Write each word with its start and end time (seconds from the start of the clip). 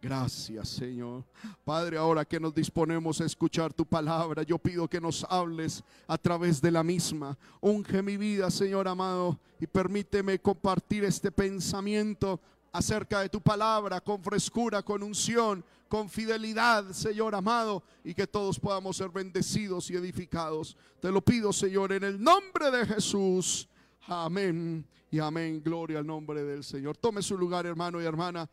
Gracias, 0.00 0.68
Señor. 0.68 1.24
Padre, 1.64 1.98
ahora 1.98 2.24
que 2.24 2.38
nos 2.38 2.54
disponemos 2.54 3.20
a 3.20 3.24
escuchar 3.24 3.72
tu 3.72 3.84
palabra, 3.84 4.44
yo 4.44 4.56
pido 4.56 4.88
que 4.88 5.00
nos 5.00 5.26
hables 5.28 5.82
a 6.06 6.16
través 6.16 6.60
de 6.60 6.70
la 6.70 6.84
misma. 6.84 7.36
Unge 7.60 8.00
mi 8.00 8.16
vida, 8.16 8.48
Señor 8.48 8.86
amado, 8.86 9.40
y 9.58 9.66
permíteme 9.66 10.38
compartir 10.38 11.02
este 11.02 11.32
pensamiento 11.32 12.40
acerca 12.70 13.20
de 13.20 13.28
tu 13.28 13.40
palabra 13.40 14.00
con 14.00 14.22
frescura, 14.22 14.84
con 14.84 15.02
unción, 15.02 15.64
con 15.88 16.08
fidelidad, 16.08 16.92
Señor 16.92 17.34
amado, 17.34 17.82
y 18.04 18.14
que 18.14 18.28
todos 18.28 18.60
podamos 18.60 18.96
ser 18.96 19.08
bendecidos 19.08 19.90
y 19.90 19.96
edificados. 19.96 20.76
Te 21.00 21.10
lo 21.10 21.20
pido, 21.22 21.52
Señor, 21.52 21.92
en 21.92 22.04
el 22.04 22.22
nombre 22.22 22.70
de 22.70 22.86
Jesús. 22.86 23.68
Amén 24.06 24.86
y 25.10 25.18
amén. 25.18 25.60
Gloria 25.60 25.98
al 25.98 26.06
nombre 26.06 26.44
del 26.44 26.62
Señor. 26.62 26.96
Tome 26.96 27.20
su 27.20 27.36
lugar, 27.36 27.66
hermano 27.66 28.00
y 28.00 28.04
hermana 28.04 28.48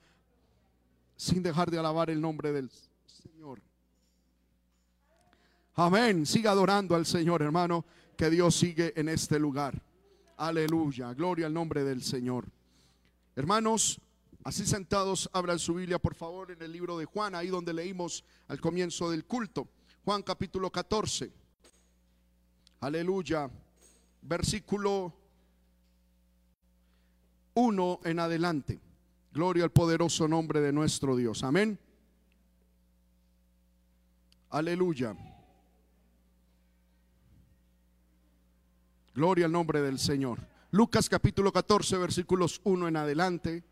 sin 1.16 1.42
dejar 1.44 1.72
de 1.72 1.80
alabar 1.80 2.10
el 2.10 2.22
nombre 2.22 2.52
del 2.52 2.70
Señor. 3.06 3.62
Amén. 5.76 6.26
Siga 6.26 6.52
adorando 6.52 6.96
al 6.96 7.06
Señor, 7.06 7.42
hermano, 7.42 7.86
que 8.18 8.30
Dios 8.30 8.56
sigue 8.56 8.94
en 9.00 9.10
este 9.10 9.40
lugar. 9.40 9.82
Aleluya. 10.38 11.14
Gloria 11.14 11.48
al 11.48 11.54
nombre 11.54 11.84
del 11.84 12.02
Señor. 12.04 12.48
Hermanos, 13.36 14.00
así 14.44 14.66
sentados, 14.66 15.30
abran 15.34 15.60
su 15.60 15.74
Biblia, 15.76 16.00
por 16.00 16.16
favor, 16.16 16.52
en 16.52 16.62
el 16.62 16.72
libro 16.72 16.98
de 16.98 17.06
Juan, 17.06 17.36
ahí 17.36 17.48
donde 17.48 17.74
leímos 17.74 18.24
al 18.48 18.62
comienzo 18.62 19.10
del 19.10 19.26
culto. 19.26 19.68
Juan 20.04 20.24
capítulo 20.24 20.72
14. 20.72 21.32
Aleluya. 22.82 23.50
Versículo 24.22 25.14
1 27.56 28.00
en 28.04 28.20
adelante. 28.20 28.80
Gloria 29.36 29.66
al 29.66 29.72
poderoso 29.74 30.30
nombre 30.30 30.62
de 30.62 30.72
nuestro 30.72 31.14
Dios. 31.14 31.44
Amén. 31.44 31.78
Aleluya. 34.50 35.14
Gloria 39.14 39.48
al 39.48 39.52
nombre 39.52 39.82
del 39.82 40.00
Señor. 40.00 40.40
Lucas 40.72 41.10
capítulo 41.10 41.52
14, 41.52 41.98
versículos 41.98 42.62
1 42.64 42.88
en 42.88 42.96
adelante. 42.96 43.66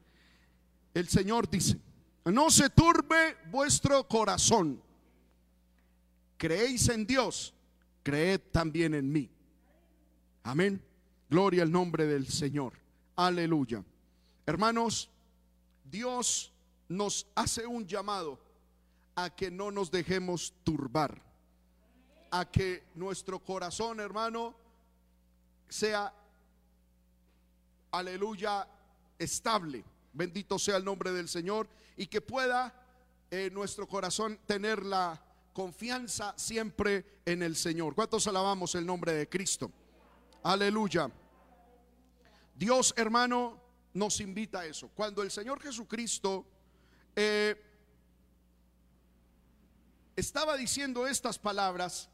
El 0.94 1.08
Señor 1.08 1.50
dice, 1.50 1.80
no 2.26 2.50
se 2.50 2.70
turbe 2.70 3.38
vuestro 3.50 4.06
corazón. 4.06 4.84
Creéis 6.36 6.90
en 6.90 7.08
Dios, 7.08 7.54
creed 8.04 8.42
también 8.52 8.96
en 8.96 9.10
mí. 9.10 9.30
Amén. 10.44 10.84
Gloria 11.30 11.64
al 11.64 11.72
nombre 11.72 12.06
del 12.06 12.28
Señor. 12.28 12.74
Aleluya. 13.16 13.82
Hermanos, 14.46 15.10
Dios 15.84 16.52
nos 16.88 17.28
hace 17.36 17.66
un 17.66 17.88
llamado 17.88 18.40
a 19.16 19.30
que 19.30 19.52
no 19.52 19.72
nos 19.72 19.92
dejemos 19.92 20.54
turbar, 20.64 21.22
a 22.32 22.50
que 22.50 22.84
nuestro 22.96 23.40
corazón, 23.40 24.00
hermano, 24.00 24.56
sea, 25.70 26.14
aleluya, 27.92 28.68
estable. 29.18 29.84
Bendito 30.14 30.60
sea 30.60 30.78
el 30.78 30.86
nombre 30.86 31.12
del 31.12 31.28
Señor 31.28 31.68
y 31.98 32.08
que 32.08 32.22
pueda 32.22 32.74
eh, 33.32 33.50
nuestro 33.52 33.88
corazón 33.88 34.40
tener 34.46 34.84
la 34.84 35.20
confianza 35.54 36.34
siempre 36.38 37.22
en 37.26 37.42
el 37.44 37.56
Señor. 37.56 37.96
¿Cuántos 37.96 38.28
alabamos 38.28 38.76
el 38.76 38.86
nombre 38.86 39.14
de 39.14 39.30
Cristo? 39.30 39.72
Aleluya. 40.44 41.10
Dios, 42.56 42.94
hermano, 42.98 43.63
nos 43.94 44.20
invita 44.20 44.62
a 44.62 44.66
eso. 44.66 44.90
Cuando 44.90 45.22
el 45.22 45.32
Señor 45.32 45.62
Jesucristo 45.62 46.46
eh, 47.16 47.56
estaba 50.16 50.58
diciendo 50.58 51.08
estas 51.08 51.38
palabras, 51.38 52.10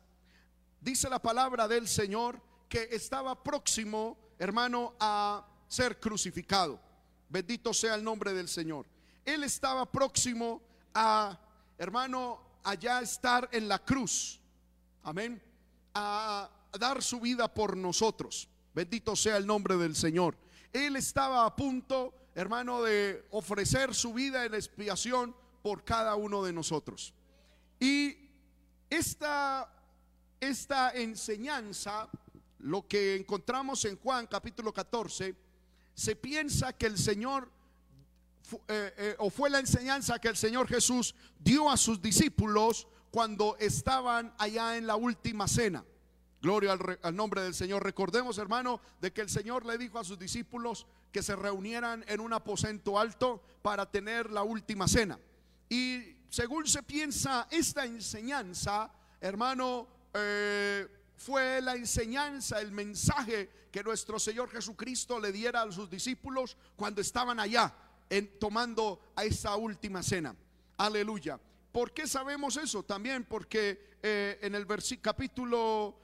dice 0.81 1.09
la 1.09 1.19
palabra 1.19 1.67
del 1.67 1.87
Señor 1.87 2.41
que 2.67 2.89
estaba 2.91 3.43
próximo, 3.43 4.17
hermano, 4.37 4.95
a 4.99 5.45
ser 5.67 5.99
crucificado. 5.99 6.79
Bendito 7.29 7.73
sea 7.73 7.95
el 7.95 8.03
nombre 8.03 8.33
del 8.33 8.47
Señor. 8.47 8.85
Él 9.25 9.43
estaba 9.43 9.89
próximo 9.91 10.61
a, 10.93 11.39
hermano, 11.77 12.41
allá 12.63 13.01
estar 13.01 13.47
en 13.51 13.67
la 13.67 13.79
cruz. 13.79 14.39
Amén. 15.03 15.41
A 15.93 16.49
dar 16.77 17.01
su 17.01 17.19
vida 17.19 17.53
por 17.53 17.77
nosotros. 17.77 18.49
Bendito 18.73 19.15
sea 19.15 19.37
el 19.37 19.45
nombre 19.45 19.77
del 19.77 19.95
Señor. 19.95 20.35
Él 20.73 20.95
estaba 20.95 21.45
a 21.45 21.55
punto, 21.55 22.13
hermano, 22.35 22.83
de 22.83 23.25
ofrecer 23.31 23.95
su 23.95 24.13
vida 24.13 24.45
en 24.45 24.53
expiación 24.53 25.35
por 25.61 25.83
cada 25.83 26.15
uno 26.15 26.43
de 26.43 26.53
nosotros. 26.53 27.13
Y 27.79 28.17
esta, 28.89 29.71
esta 30.39 30.91
enseñanza, 30.91 32.09
lo 32.59 32.87
que 32.87 33.15
encontramos 33.15 33.85
en 33.85 33.97
Juan 33.97 34.27
capítulo 34.27 34.73
14, 34.73 35.35
se 35.93 36.15
piensa 36.15 36.73
que 36.73 36.85
el 36.85 36.97
Señor, 36.97 37.49
eh, 38.67 38.93
eh, 38.97 39.15
o 39.19 39.29
fue 39.29 39.49
la 39.49 39.59
enseñanza 39.59 40.19
que 40.19 40.29
el 40.29 40.37
Señor 40.37 40.67
Jesús 40.67 41.15
dio 41.39 41.69
a 41.69 41.77
sus 41.77 42.01
discípulos 42.01 42.87
cuando 43.11 43.57
estaban 43.59 44.33
allá 44.37 44.77
en 44.77 44.87
la 44.87 44.95
última 44.95 45.47
cena. 45.47 45.83
Gloria 46.41 46.77
al, 47.01 47.15
nombre 47.15 47.41
del 47.41 47.53
Señor. 47.53 47.83
Recordemos, 47.83 48.37
hermano, 48.37 48.79
de 49.01 49.11
que 49.11 49.21
el 49.21 49.29
Señor 49.29 49.65
le 49.65 49.77
dijo 49.77 49.99
a 49.99 50.03
sus 50.03 50.17
discípulos 50.17 50.87
que 51.11 51.21
se 51.21 51.35
reunieran 51.35 52.05
en 52.07 52.21
un 52.21 52.31
aposento 52.33 52.97
alto 52.97 53.43
para 53.61 53.89
tener 53.89 54.31
la 54.31 54.43
última 54.43 54.87
cena. 54.87 55.19
Y 55.67 56.15
según 56.29 56.65
se 56.67 56.81
piensa, 56.83 57.47
esta 57.51 57.85
enseñanza, 57.85 58.91
hermano, 59.19 59.87
eh, 60.13 60.87
fue 61.17 61.61
la 61.61 61.75
enseñanza, 61.75 62.61
el 62.61 62.71
mensaje 62.71 63.49
que 63.71 63.83
nuestro 63.83 64.17
Señor 64.17 64.49
Jesucristo 64.49 65.19
le 65.19 65.33
diera 65.33 65.63
a 65.63 65.71
sus 65.71 65.89
discípulos 65.89 66.55
cuando 66.77 67.01
estaban 67.01 67.39
allá 67.39 67.73
tomando 68.39 69.01
a 69.15 69.25
esa 69.25 69.55
última 69.57 70.01
cena. 70.01 70.35
Aleluya. 70.77 71.39
¿Por 71.71 71.91
qué 71.93 72.07
sabemos 72.07 72.57
eso? 72.57 72.83
También 72.83 73.25
porque 73.25 73.97
eh, 74.01 74.39
en 74.41 74.55
el 74.55 74.65
capítulo 75.01 75.95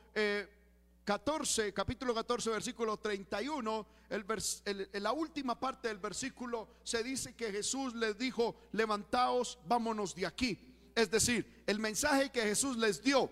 14, 1.04 1.68
eh, 1.68 1.74
capítulo 1.74 2.14
14, 2.14 2.50
versículo 2.50 2.98
31, 2.98 3.86
el 4.10 4.26
en 4.66 5.04
la 5.04 5.12
última 5.12 5.60
parte 5.60 5.88
del 5.88 5.98
versículo 5.98 6.70
se 6.84 7.04
dice 7.04 7.36
que 7.36 7.52
Jesús 7.52 7.94
les 7.96 8.18
dijo, 8.18 8.56
levantaos, 8.72 9.60
vámonos 9.68 10.16
de 10.16 10.26
aquí. 10.26 10.58
Es 10.96 11.12
decir, 11.12 11.64
el 11.68 11.80
mensaje 11.80 12.32
que 12.32 12.42
Jesús 12.42 12.78
les 12.78 13.02
dio, 13.02 13.30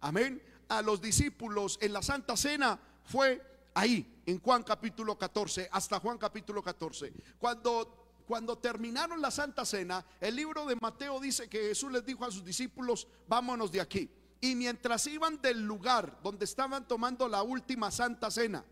amén, 0.00 0.42
a 0.68 0.82
los 0.82 1.00
discípulos 1.00 1.78
en 1.80 1.92
la 1.92 2.02
Santa 2.02 2.36
Cena 2.36 2.80
fue 3.04 3.40
ahí, 3.74 4.22
en 4.26 4.40
Juan 4.40 4.64
capítulo 4.64 5.16
14, 5.16 5.68
hasta 5.70 6.00
Juan 6.00 6.18
capítulo 6.18 6.62
14. 6.62 7.12
Cuando 7.38 8.02
cuando 8.26 8.58
terminaron 8.58 9.22
la 9.22 9.30
Santa 9.30 9.64
Cena, 9.64 10.04
el 10.20 10.34
libro 10.34 10.66
de 10.66 10.74
Mateo 10.74 11.20
dice 11.20 11.48
que 11.48 11.68
Jesús 11.68 11.92
les 11.92 12.04
dijo 12.04 12.24
a 12.24 12.30
sus 12.32 12.44
discípulos, 12.44 13.06
vámonos 13.28 13.70
de 13.70 13.80
aquí. 13.80 14.10
Y 14.40 14.54
mientras 14.54 15.06
iban 15.06 15.40
del 15.40 15.62
lugar 15.62 16.18
donde 16.22 16.44
estaban 16.44 16.86
tomando 16.86 17.28
la 17.28 17.42
última 17.42 17.90
santa 17.90 18.30
cena, 18.30 18.64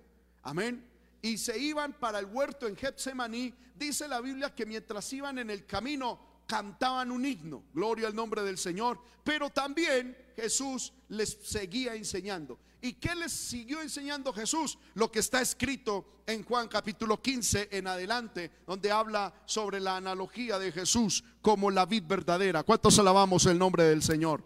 amén, 0.43 0.87
y 1.23 1.39
se 1.39 1.59
iban 1.59 1.95
para 1.95 2.19
el 2.19 2.27
huerto 2.27 2.67
en 2.67 2.77
Getsemaní, 2.77 3.55
dice 3.75 4.07
la 4.07 4.21
Biblia 4.21 4.55
que 4.55 4.67
mientras 4.67 5.11
iban 5.13 5.39
en 5.39 5.51
el 5.51 5.65
camino 5.65 6.35
cantaban 6.47 7.11
un 7.11 7.25
himno, 7.25 7.65
gloria 7.73 8.07
al 8.07 8.15
nombre 8.15 8.43
del 8.43 8.59
Señor, 8.59 9.01
pero 9.23 9.49
también 9.49 10.17
Jesús 10.37 10.93
les 11.09 11.39
seguía 11.43 11.95
enseñando. 11.95 12.59
¿Y 12.83 12.93
qué 12.93 13.15
les 13.15 13.33
siguió 13.33 13.81
enseñando 13.81 14.31
Jesús? 14.35 14.77
Lo 14.93 15.11
que 15.11 15.21
está 15.21 15.41
escrito 15.41 16.21
en 16.27 16.45
Juan 16.45 16.69
capítulo 16.69 17.23
15 17.23 17.71
en 17.73 17.87
adelante, 17.87 18.51
donde 18.67 18.93
habla 18.93 19.33
sobre 19.47 19.81
la 19.81 19.97
analogía 19.97 20.59
de 20.59 20.71
Jesús 20.71 21.25
como 21.41 21.71
la 21.71 21.87
vid 21.87 22.03
verdadera. 22.07 22.63
¿Cuántos 22.63 22.99
alabamos 22.99 23.47
el 23.47 23.59
nombre 23.59 23.85
del 23.85 24.03
Señor? 24.03 24.45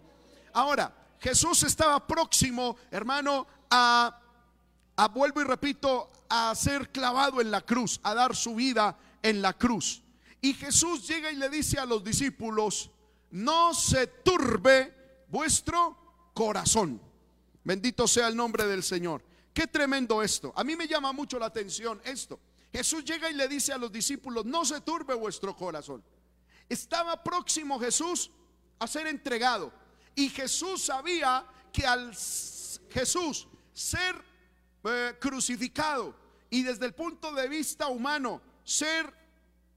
Ahora, 0.53 0.98
Jesús 1.19 1.63
estaba 1.63 2.05
próximo, 2.07 2.77
hermano, 2.91 3.45
a, 3.69 4.21
a, 4.95 5.07
vuelvo 5.09 5.41
y 5.41 5.43
repito, 5.43 6.09
a 6.29 6.53
ser 6.55 6.91
clavado 6.91 7.41
en 7.41 7.51
la 7.51 7.61
cruz, 7.61 7.99
a 8.03 8.13
dar 8.13 8.35
su 8.35 8.55
vida 8.55 8.97
en 9.21 9.41
la 9.41 9.53
cruz. 9.53 10.01
Y 10.41 10.53
Jesús 10.53 11.07
llega 11.07 11.31
y 11.31 11.35
le 11.35 11.49
dice 11.49 11.77
a 11.77 11.85
los 11.85 12.03
discípulos, 12.03 12.89
no 13.31 13.73
se 13.73 14.07
turbe 14.07 15.25
vuestro 15.27 16.31
corazón. 16.33 17.01
Bendito 17.63 18.07
sea 18.07 18.29
el 18.29 18.35
nombre 18.35 18.65
del 18.65 18.83
Señor. 18.83 19.23
Qué 19.53 19.67
tremendo 19.67 20.23
esto. 20.23 20.53
A 20.55 20.63
mí 20.63 20.75
me 20.75 20.87
llama 20.87 21.11
mucho 21.11 21.37
la 21.37 21.47
atención 21.47 22.01
esto. 22.05 22.39
Jesús 22.71 23.03
llega 23.03 23.29
y 23.29 23.33
le 23.33 23.47
dice 23.47 23.73
a 23.73 23.77
los 23.77 23.91
discípulos, 23.91 24.45
no 24.45 24.63
se 24.63 24.79
turbe 24.81 25.15
vuestro 25.15 25.55
corazón. 25.55 26.03
Estaba 26.69 27.21
próximo 27.23 27.79
Jesús 27.79 28.31
a 28.77 28.87
ser 28.87 29.07
entregado. 29.07 29.73
Y 30.15 30.29
Jesús 30.29 30.83
sabía 30.83 31.45
que 31.71 31.85
al 31.85 32.13
Jesús 32.89 33.47
ser 33.73 34.15
eh, 34.83 35.15
crucificado 35.19 36.15
y 36.49 36.63
desde 36.63 36.85
el 36.85 36.93
punto 36.93 37.31
de 37.33 37.47
vista 37.47 37.87
humano 37.87 38.41
ser 38.63 39.13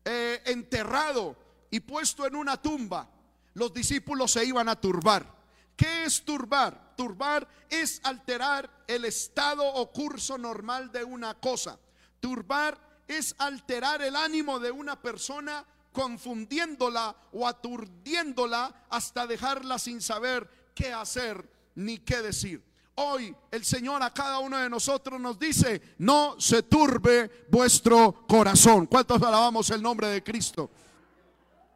eh, 0.04 0.42
enterrado 0.46 1.36
y 1.70 1.80
puesto 1.80 2.26
en 2.26 2.36
una 2.36 2.60
tumba, 2.60 3.08
los 3.54 3.72
discípulos 3.72 4.32
se 4.32 4.44
iban 4.44 4.68
a 4.68 4.80
turbar. 4.80 5.42
¿Qué 5.76 6.04
es 6.04 6.24
turbar? 6.24 6.94
Turbar 6.96 7.48
es 7.68 8.00
alterar 8.04 8.84
el 8.86 9.04
estado 9.04 9.64
o 9.64 9.90
curso 9.90 10.36
normal 10.38 10.92
de 10.92 11.04
una 11.04 11.34
cosa. 11.34 11.78
Turbar 12.20 12.78
es 13.08 13.34
alterar 13.38 14.02
el 14.02 14.16
ánimo 14.16 14.58
de 14.58 14.70
una 14.70 15.00
persona 15.00 15.64
confundiéndola 15.92 17.14
o 17.32 17.46
aturdiéndola 17.46 18.86
hasta 18.90 19.26
dejarla 19.26 19.78
sin 19.78 20.00
saber 20.00 20.48
qué 20.74 20.92
hacer 20.92 21.48
ni 21.74 21.98
qué 21.98 22.22
decir. 22.22 22.62
Hoy 22.94 23.34
el 23.50 23.64
Señor 23.64 24.02
a 24.02 24.12
cada 24.12 24.38
uno 24.38 24.58
de 24.58 24.68
nosotros 24.68 25.20
nos 25.20 25.38
dice, 25.38 25.80
no 25.98 26.36
se 26.38 26.62
turbe 26.62 27.46
vuestro 27.48 28.26
corazón. 28.28 28.86
¿Cuántos 28.86 29.22
alabamos 29.22 29.70
el 29.70 29.82
nombre 29.82 30.08
de 30.08 30.22
Cristo? 30.22 30.70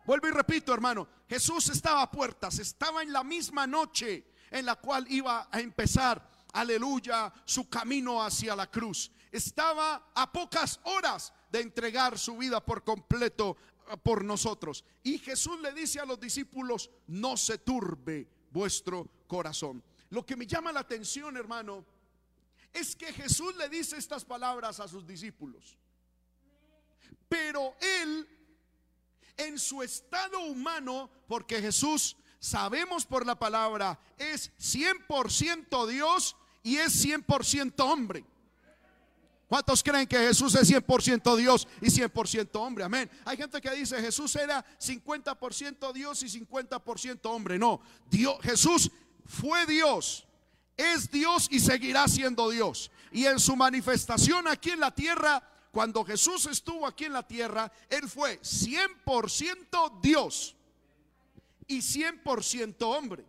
Vuelvo 0.04 0.28
y 0.28 0.30
repito, 0.30 0.74
hermano, 0.74 1.08
Jesús 1.28 1.68
estaba 1.68 2.02
a 2.02 2.10
puertas, 2.10 2.58
estaba 2.58 3.02
en 3.02 3.12
la 3.12 3.24
misma 3.24 3.66
noche 3.66 4.24
en 4.50 4.66
la 4.66 4.76
cual 4.76 5.06
iba 5.10 5.48
a 5.50 5.60
empezar, 5.60 6.30
aleluya, 6.52 7.32
su 7.44 7.68
camino 7.68 8.22
hacia 8.22 8.54
la 8.54 8.70
cruz. 8.70 9.10
Estaba 9.32 10.10
a 10.14 10.32
pocas 10.32 10.80
horas 10.84 11.32
de 11.50 11.60
entregar 11.60 12.18
su 12.18 12.36
vida 12.36 12.64
por 12.64 12.84
completo 12.84 13.56
por 14.02 14.24
nosotros. 14.24 14.84
Y 15.02 15.18
Jesús 15.18 15.60
le 15.60 15.72
dice 15.72 16.00
a 16.00 16.06
los 16.06 16.18
discípulos, 16.18 16.90
no 17.06 17.36
se 17.36 17.58
turbe 17.58 18.28
vuestro 18.50 19.08
corazón. 19.26 19.82
Lo 20.10 20.24
que 20.24 20.36
me 20.36 20.46
llama 20.46 20.72
la 20.72 20.80
atención, 20.80 21.36
hermano, 21.36 21.84
es 22.72 22.94
que 22.94 23.12
Jesús 23.12 23.56
le 23.56 23.68
dice 23.68 23.96
estas 23.96 24.24
palabras 24.24 24.80
a 24.80 24.88
sus 24.88 25.06
discípulos. 25.06 25.78
Pero 27.28 27.74
él 27.80 28.28
en 29.36 29.58
su 29.58 29.82
estado 29.82 30.40
humano, 30.40 31.10
porque 31.26 31.60
Jesús, 31.60 32.16
sabemos 32.38 33.04
por 33.04 33.26
la 33.26 33.38
palabra, 33.38 33.98
es 34.16 34.52
100% 34.58 35.86
Dios 35.86 36.36
y 36.62 36.76
es 36.76 37.04
100% 37.04 37.80
hombre. 37.80 38.24
¿Cuántos 39.48 39.82
creen 39.82 40.06
que 40.06 40.18
Jesús 40.18 40.54
es 40.56 40.68
100% 40.70 41.36
Dios 41.36 41.68
y 41.80 41.86
100% 41.86 42.48
hombre? 42.54 42.84
Amén. 42.84 43.08
Hay 43.24 43.36
gente 43.36 43.60
que 43.60 43.70
dice 43.70 44.00
Jesús 44.00 44.34
era 44.34 44.64
50% 44.80 45.92
Dios 45.92 46.22
y 46.22 46.26
50% 46.26 47.20
hombre. 47.24 47.58
No, 47.58 47.80
Dios, 48.10 48.36
Jesús 48.42 48.90
fue 49.24 49.64
Dios, 49.66 50.26
es 50.76 51.10
Dios 51.10 51.46
y 51.50 51.60
seguirá 51.60 52.08
siendo 52.08 52.50
Dios. 52.50 52.90
Y 53.12 53.26
en 53.26 53.38
su 53.38 53.54
manifestación 53.54 54.48
aquí 54.48 54.70
en 54.70 54.80
la 54.80 54.90
tierra 54.90 55.42
cuando 55.76 56.02
Jesús 56.06 56.46
estuvo 56.46 56.86
aquí 56.86 57.04
en 57.04 57.12
la 57.12 57.22
tierra, 57.22 57.70
Él 57.90 58.08
fue 58.08 58.40
100% 58.40 60.00
Dios 60.00 60.56
y 61.66 61.80
100% 61.80 62.76
hombre. 62.80 63.26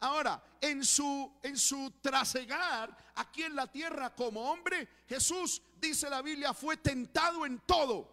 Ahora, 0.00 0.42
en 0.60 0.84
su, 0.84 1.32
en 1.42 1.56
su 1.56 1.92
trasegar 2.00 2.96
aquí 3.16 3.42
en 3.42 3.56
la 3.56 3.66
tierra 3.66 4.14
como 4.14 4.50
hombre, 4.50 4.88
Jesús, 5.08 5.62
dice 5.80 6.08
la 6.08 6.22
Biblia, 6.22 6.54
fue 6.54 6.76
tentado 6.76 7.44
en 7.44 7.58
todo, 7.60 8.08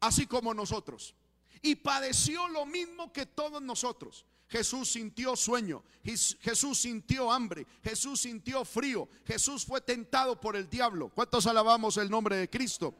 así 0.00 0.26
como 0.26 0.52
nosotros. 0.52 1.14
Y 1.62 1.76
padeció 1.76 2.48
lo 2.48 2.66
mismo 2.66 3.12
que 3.12 3.26
todos 3.26 3.62
nosotros. 3.62 4.26
Jesús 4.48 4.92
sintió 4.92 5.34
sueño, 5.34 5.82
Jesús 6.04 6.78
sintió 6.78 7.32
hambre, 7.32 7.66
Jesús 7.82 8.20
sintió 8.20 8.64
frío, 8.64 9.08
Jesús 9.24 9.64
fue 9.64 9.80
tentado 9.80 10.40
por 10.40 10.54
el 10.54 10.70
diablo. 10.70 11.08
¿Cuántos 11.08 11.46
alabamos 11.46 11.96
el 11.96 12.08
nombre 12.08 12.36
de 12.36 12.48
Cristo? 12.48 12.94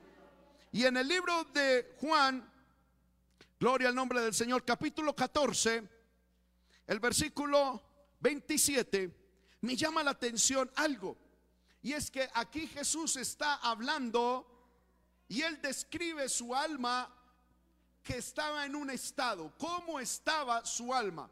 Y 0.73 0.85
en 0.85 0.97
el 0.97 1.07
libro 1.07 1.45
de 1.55 1.95
Juan, 2.01 2.53
gloria 3.61 3.89
al 3.89 3.95
nombre 3.95 4.21
del 4.21 4.35
Señor, 4.35 4.65
capítulo 4.65 5.15
14, 5.15 5.89
el 6.89 7.01
versículo 7.01 7.81
27, 8.21 9.15
me 9.61 9.77
llama 9.77 10.03
la 10.03 10.13
atención 10.13 10.71
algo. 10.77 11.17
Y 11.83 11.93
es 11.93 12.11
que 12.11 12.29
aquí 12.35 12.67
Jesús 12.67 13.17
está 13.17 13.57
hablando 13.57 14.47
y 15.29 15.43
él 15.43 15.61
describe 15.61 16.29
su 16.29 16.55
alma 16.55 17.13
que 18.03 18.19
estaba 18.19 18.65
en 18.67 18.75
un 18.75 18.91
estado. 18.91 19.53
¿Cómo 19.59 19.99
estaba 20.01 20.65
su 20.65 20.95
alma? 20.95 21.31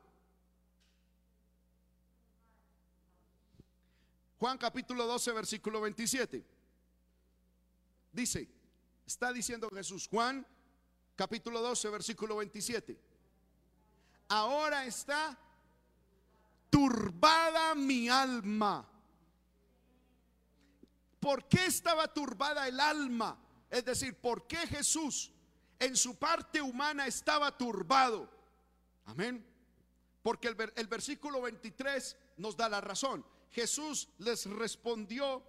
Juan 4.38 4.58
capítulo 4.58 5.06
12, 5.06 5.32
versículo 5.32 5.80
27. 5.80 6.44
Dice, 8.12 8.48
está 9.06 9.32
diciendo 9.32 9.70
Jesús, 9.70 10.06
Juan 10.08 10.46
capítulo 11.16 11.60
12, 11.62 11.88
versículo 11.88 12.36
27. 12.36 12.98
Ahora 14.28 14.84
está 14.86 15.38
turbada 16.74 17.72
mi 17.76 18.08
alma. 18.08 18.84
¿Por 21.20 21.46
qué 21.46 21.66
estaba 21.66 22.12
turbada 22.12 22.66
el 22.66 22.80
alma? 22.80 23.38
Es 23.70 23.84
decir, 23.84 24.16
¿por 24.16 24.48
qué 24.48 24.56
Jesús 24.66 25.30
en 25.78 25.96
su 25.96 26.16
parte 26.18 26.60
humana 26.60 27.06
estaba 27.06 27.56
turbado? 27.56 28.28
Amén. 29.04 29.46
Porque 30.20 30.48
el, 30.48 30.72
el 30.74 30.88
versículo 30.88 31.42
23 31.42 32.16
nos 32.38 32.56
da 32.56 32.68
la 32.68 32.80
razón. 32.80 33.24
Jesús 33.52 34.08
les 34.18 34.44
respondió 34.46 35.44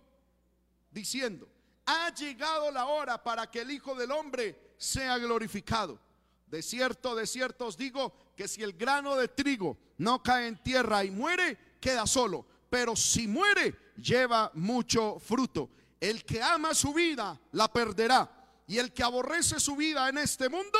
diciendo, 0.91 1.49
ha 1.87 2.13
llegado 2.13 2.69
la 2.69 2.85
hora 2.85 3.23
para 3.23 3.49
que 3.49 3.61
el 3.61 3.71
Hijo 3.71 3.95
del 3.95 4.11
Hombre 4.11 4.75
sea 4.77 5.17
glorificado. 5.17 5.99
De 6.45 6.61
cierto, 6.61 7.15
de 7.15 7.25
cierto 7.25 7.65
os 7.65 7.77
digo 7.77 8.13
que 8.35 8.47
si 8.47 8.61
el 8.63 8.73
grano 8.73 9.15
de 9.15 9.27
trigo 9.27 9.77
no 9.97 10.21
cae 10.21 10.47
en 10.47 10.61
tierra 10.61 11.03
y 11.03 11.11
muere, 11.11 11.57
queda 11.79 12.05
solo. 12.05 12.45
Pero 12.69 12.95
si 12.95 13.27
muere, 13.27 13.93
lleva 13.95 14.51
mucho 14.53 15.19
fruto. 15.19 15.69
El 15.99 16.25
que 16.25 16.41
ama 16.41 16.73
su 16.73 16.93
vida, 16.93 17.39
la 17.53 17.71
perderá. 17.71 18.29
Y 18.67 18.77
el 18.77 18.91
que 18.91 19.03
aborrece 19.03 19.59
su 19.59 19.75
vida 19.75 20.09
en 20.09 20.17
este 20.17 20.49
mundo, 20.49 20.79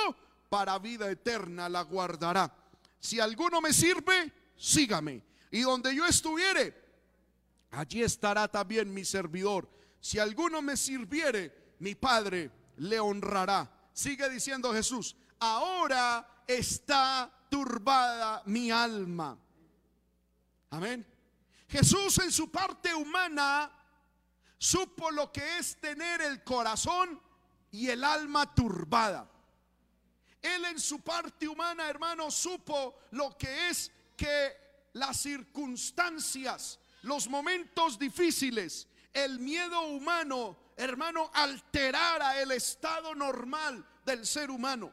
para 0.50 0.78
vida 0.80 1.10
eterna 1.10 1.70
la 1.70 1.84
guardará. 1.84 2.54
Si 3.00 3.20
alguno 3.20 3.62
me 3.62 3.72
sirve, 3.72 4.32
sígame. 4.58 5.24
Y 5.52 5.62
donde 5.62 5.96
yo 5.96 6.06
estuviere, 6.06 6.74
allí 7.72 8.04
estará 8.04 8.48
también 8.48 8.94
mi 8.94 9.06
servidor. 9.06 9.70
Si 10.02 10.20
alguno 10.20 10.62
me 10.62 10.76
sirviere, 10.76 11.76
mi 11.80 11.96
Padre 11.96 12.52
le 12.78 13.00
honrará. 13.00 13.72
Sigue 13.94 14.30
diciendo 14.30 14.74
Jesús, 14.74 15.16
ahora 15.40 16.44
está 16.48 17.32
turbada 17.56 18.44
mi 18.48 18.70
alma. 18.70 19.38
Amén. 20.72 21.06
Jesús 21.70 22.20
en 22.20 22.30
su 22.30 22.52
parte 22.52 22.94
humana 22.94 23.72
supo 24.58 25.10
lo 25.10 25.32
que 25.32 25.60
es 25.60 25.80
tener 25.80 26.22
el 26.22 26.44
corazón 26.44 27.22
y 27.72 27.88
el 27.88 28.04
alma 28.04 28.54
turbada. 28.54 29.32
Él 30.42 30.66
en 30.66 30.78
su 30.78 31.00
parte 31.00 31.48
humana, 31.48 31.88
hermano, 31.88 32.30
supo 32.30 33.00
lo 33.12 33.38
que 33.38 33.70
es 33.70 33.90
que 34.18 34.90
las 34.92 35.16
circunstancias 35.22 36.78
los 37.04 37.30
momentos 37.30 37.98
difíciles, 37.98 38.86
el 39.14 39.40
miedo 39.40 39.80
humano, 39.84 40.58
hermano, 40.76 41.32
alterara 41.34 42.42
el 42.42 42.52
estado 42.52 43.16
normal 43.16 43.88
del 44.04 44.26
ser 44.26 44.52
humano. 44.52 44.92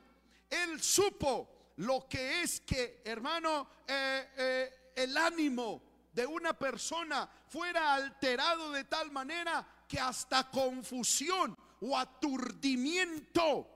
Él 0.49 0.81
supo 0.81 1.52
lo 1.77 2.07
que 2.09 2.43
es 2.43 2.61
que, 2.61 3.03
hermano, 3.05 3.69
eh, 3.87 4.29
eh, 4.37 4.93
el 4.97 5.17
ánimo 5.17 5.83
de 6.13 6.27
una 6.27 6.53
persona 6.53 7.29
fuera 7.49 7.95
alterado 7.95 8.71
de 8.73 8.85
tal 8.85 9.11
manera 9.11 9.67
que 9.89 9.99
hasta 9.99 10.51
confusión 10.51 11.57
o 11.81 11.97
aturdimiento, 11.97 13.69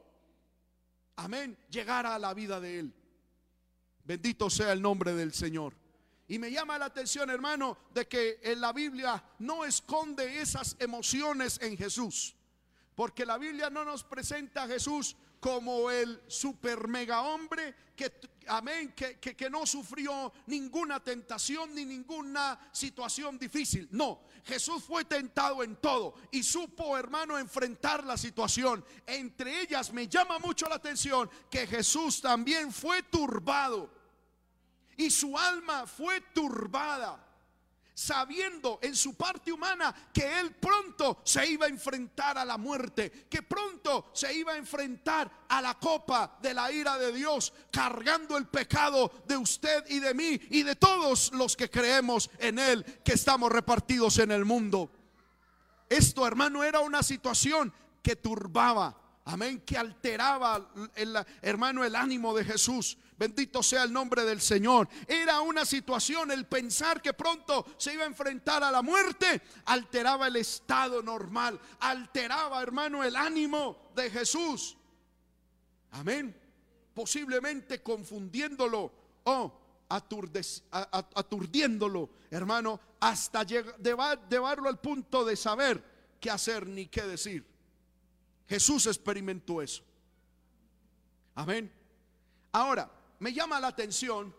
amén, 1.16 1.58
llegara 1.70 2.14
a 2.14 2.18
la 2.18 2.34
vida 2.34 2.60
de 2.60 2.78
él. 2.80 2.94
Bendito 4.04 4.48
sea 4.48 4.72
el 4.72 4.80
nombre 4.80 5.14
del 5.14 5.32
Señor. 5.32 5.74
Y 6.28 6.38
me 6.38 6.50
llama 6.50 6.78
la 6.78 6.86
atención, 6.86 7.30
hermano, 7.30 7.78
de 7.92 8.06
que 8.06 8.40
en 8.42 8.60
la 8.60 8.72
Biblia 8.72 9.22
no 9.38 9.64
esconde 9.64 10.40
esas 10.40 10.76
emociones 10.78 11.58
en 11.62 11.76
Jesús. 11.76 12.36
Porque 12.94 13.26
la 13.26 13.38
Biblia 13.38 13.70
no 13.70 13.84
nos 13.84 14.04
presenta 14.04 14.64
a 14.64 14.68
Jesús 14.68 15.16
como 15.46 15.92
el 15.92 16.24
super 16.26 16.88
mega 16.88 17.20
hombre 17.20 17.72
que, 17.94 18.12
amén, 18.48 18.92
que, 18.96 19.16
que, 19.20 19.48
no 19.48 19.64
sufrió 19.64 20.32
ninguna 20.46 20.98
tentación 20.98 21.72
ni 21.72 21.84
ninguna 21.84 22.58
situación 22.72 23.38
difícil. 23.38 23.86
No, 23.92 24.22
Jesús 24.44 24.82
fue 24.82 25.04
tentado 25.04 25.62
en 25.62 25.76
todo 25.76 26.16
y 26.32 26.42
supo, 26.42 26.98
hermano, 26.98 27.38
enfrentar 27.38 28.02
la 28.02 28.16
situación. 28.16 28.84
Entre 29.06 29.60
ellas 29.60 29.92
me 29.92 30.08
llama 30.08 30.40
mucho 30.40 30.68
la 30.68 30.74
atención 30.74 31.30
que 31.48 31.64
Jesús 31.68 32.20
también 32.20 32.72
fue 32.72 33.04
turbado 33.04 33.88
y 34.96 35.12
su 35.12 35.38
alma 35.38 35.86
fue 35.86 36.22
turbada. 36.34 37.24
Sabiendo 37.96 38.78
en 38.82 38.94
su 38.94 39.14
parte 39.14 39.50
humana 39.50 39.94
que 40.12 40.38
él 40.38 40.54
pronto 40.56 41.22
se 41.24 41.48
iba 41.50 41.64
a 41.64 41.70
enfrentar 41.70 42.36
a 42.36 42.44
la 42.44 42.58
muerte, 42.58 43.26
que 43.30 43.42
pronto 43.42 44.10
se 44.12 44.34
iba 44.34 44.52
a 44.52 44.58
enfrentar 44.58 45.46
a 45.48 45.62
la 45.62 45.78
copa 45.78 46.36
de 46.42 46.52
la 46.52 46.70
ira 46.70 46.98
de 46.98 47.10
Dios, 47.10 47.54
cargando 47.72 48.36
el 48.36 48.48
pecado 48.48 49.10
de 49.26 49.38
usted 49.38 49.82
y 49.88 49.98
de 50.00 50.12
mí 50.12 50.38
y 50.50 50.62
de 50.62 50.76
todos 50.76 51.32
los 51.32 51.56
que 51.56 51.70
creemos 51.70 52.28
en 52.38 52.58
él, 52.58 52.84
que 53.02 53.14
estamos 53.14 53.50
repartidos 53.50 54.18
en 54.18 54.30
el 54.30 54.44
mundo. 54.44 54.90
Esto, 55.88 56.26
hermano, 56.26 56.62
era 56.62 56.80
una 56.80 57.02
situación 57.02 57.72
que 58.02 58.14
turbaba, 58.14 58.94
amén, 59.24 59.62
que 59.64 59.78
alteraba 59.78 60.70
el 60.96 61.16
hermano 61.40 61.82
el 61.82 61.96
ánimo 61.96 62.36
de 62.36 62.44
Jesús. 62.44 62.98
Bendito 63.18 63.62
sea 63.62 63.84
el 63.84 63.92
nombre 63.92 64.24
del 64.24 64.40
Señor. 64.40 64.88
Era 65.06 65.40
una 65.40 65.64
situación, 65.64 66.30
el 66.30 66.46
pensar 66.46 67.00
que 67.00 67.14
pronto 67.14 67.66
se 67.78 67.94
iba 67.94 68.04
a 68.04 68.06
enfrentar 68.06 68.62
a 68.62 68.70
la 68.70 68.82
muerte, 68.82 69.42
alteraba 69.64 70.26
el 70.26 70.36
estado 70.36 71.02
normal, 71.02 71.58
alteraba, 71.80 72.62
hermano, 72.62 73.02
el 73.02 73.16
ánimo 73.16 73.90
de 73.94 74.10
Jesús. 74.10 74.76
Amén. 75.92 76.36
Posiblemente 76.92 77.82
confundiéndolo 77.82 78.92
o 79.24 79.60
aturdiéndolo, 79.88 82.10
hermano, 82.30 82.80
hasta 83.00 83.44
llevarlo 83.44 84.68
al 84.68 84.80
punto 84.80 85.24
de 85.24 85.36
saber 85.36 85.82
qué 86.20 86.30
hacer 86.30 86.66
ni 86.66 86.86
qué 86.86 87.02
decir. 87.02 87.46
Jesús 88.48 88.86
experimentó 88.86 89.62
eso. 89.62 89.82
Amén. 91.34 91.72
Ahora, 92.52 92.90
me 93.18 93.32
llama 93.32 93.60
la 93.60 93.68
atención 93.68 94.34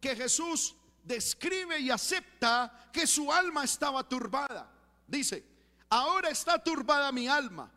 que 0.00 0.16
Jesús 0.16 0.74
describe 1.02 1.78
y 1.78 1.90
acepta 1.90 2.90
que 2.92 3.06
su 3.06 3.32
alma 3.32 3.64
estaba 3.64 4.06
turbada. 4.08 4.70
Dice, 5.06 5.44
ahora 5.88 6.30
está 6.30 6.62
turbada 6.62 7.12
mi 7.12 7.28
alma. 7.28 7.70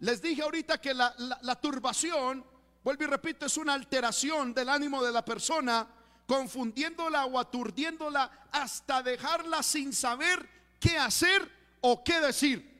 Les 0.00 0.20
dije 0.20 0.42
ahorita 0.42 0.80
que 0.80 0.94
la, 0.94 1.58
turbación, 1.60 2.44
vuelvo 2.82 3.04
y 3.04 3.06
repito, 3.06 3.46
es 3.46 3.56
una 3.56 3.74
alteración 3.74 4.54
del 4.54 4.68
ánimo 4.68 5.02
de 5.02 5.12
la 5.12 5.24
persona, 5.24 5.86
confundiéndola 6.26 7.26
o 7.26 7.38
aturdiéndola 7.38 8.48
hasta 8.50 9.02
dejarla 9.02 9.62
sin 9.62 9.92
saber 9.92 10.48
qué 10.80 10.98
hacer 10.98 11.50
o 11.80 12.02
qué 12.02 12.20
decir. 12.20 12.72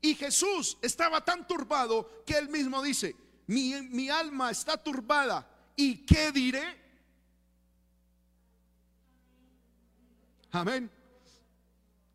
Y 0.00 0.14
Jesús 0.14 0.78
estaba 0.82 1.24
tan 1.24 1.46
turbado 1.46 2.24
que 2.24 2.36
él 2.38 2.48
mismo 2.48 2.82
dice, 2.82 3.14
mi, 3.46 3.74
mi 3.90 4.08
alma 4.08 4.50
está 4.50 4.76
turbada 4.76 5.48
¿y 5.76 6.04
qué 6.04 6.32
diré? 6.32 6.80
Amén. 10.52 10.90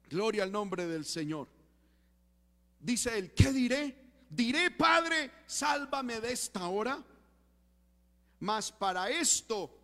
Gloria 0.10 0.44
al 0.44 0.52
nombre 0.52 0.86
del 0.86 1.06
Señor. 1.06 1.48
Dice 2.80 3.18
él, 3.18 3.34
¿qué 3.34 3.52
diré? 3.52 3.96
Diré, 4.30 4.72
Padre, 4.72 5.32
sálvame 5.46 6.22
de 6.22 6.32
esta 6.32 6.68
hora. 6.68 7.04
Mas 8.40 8.72
para 8.72 9.10
esto 9.10 9.76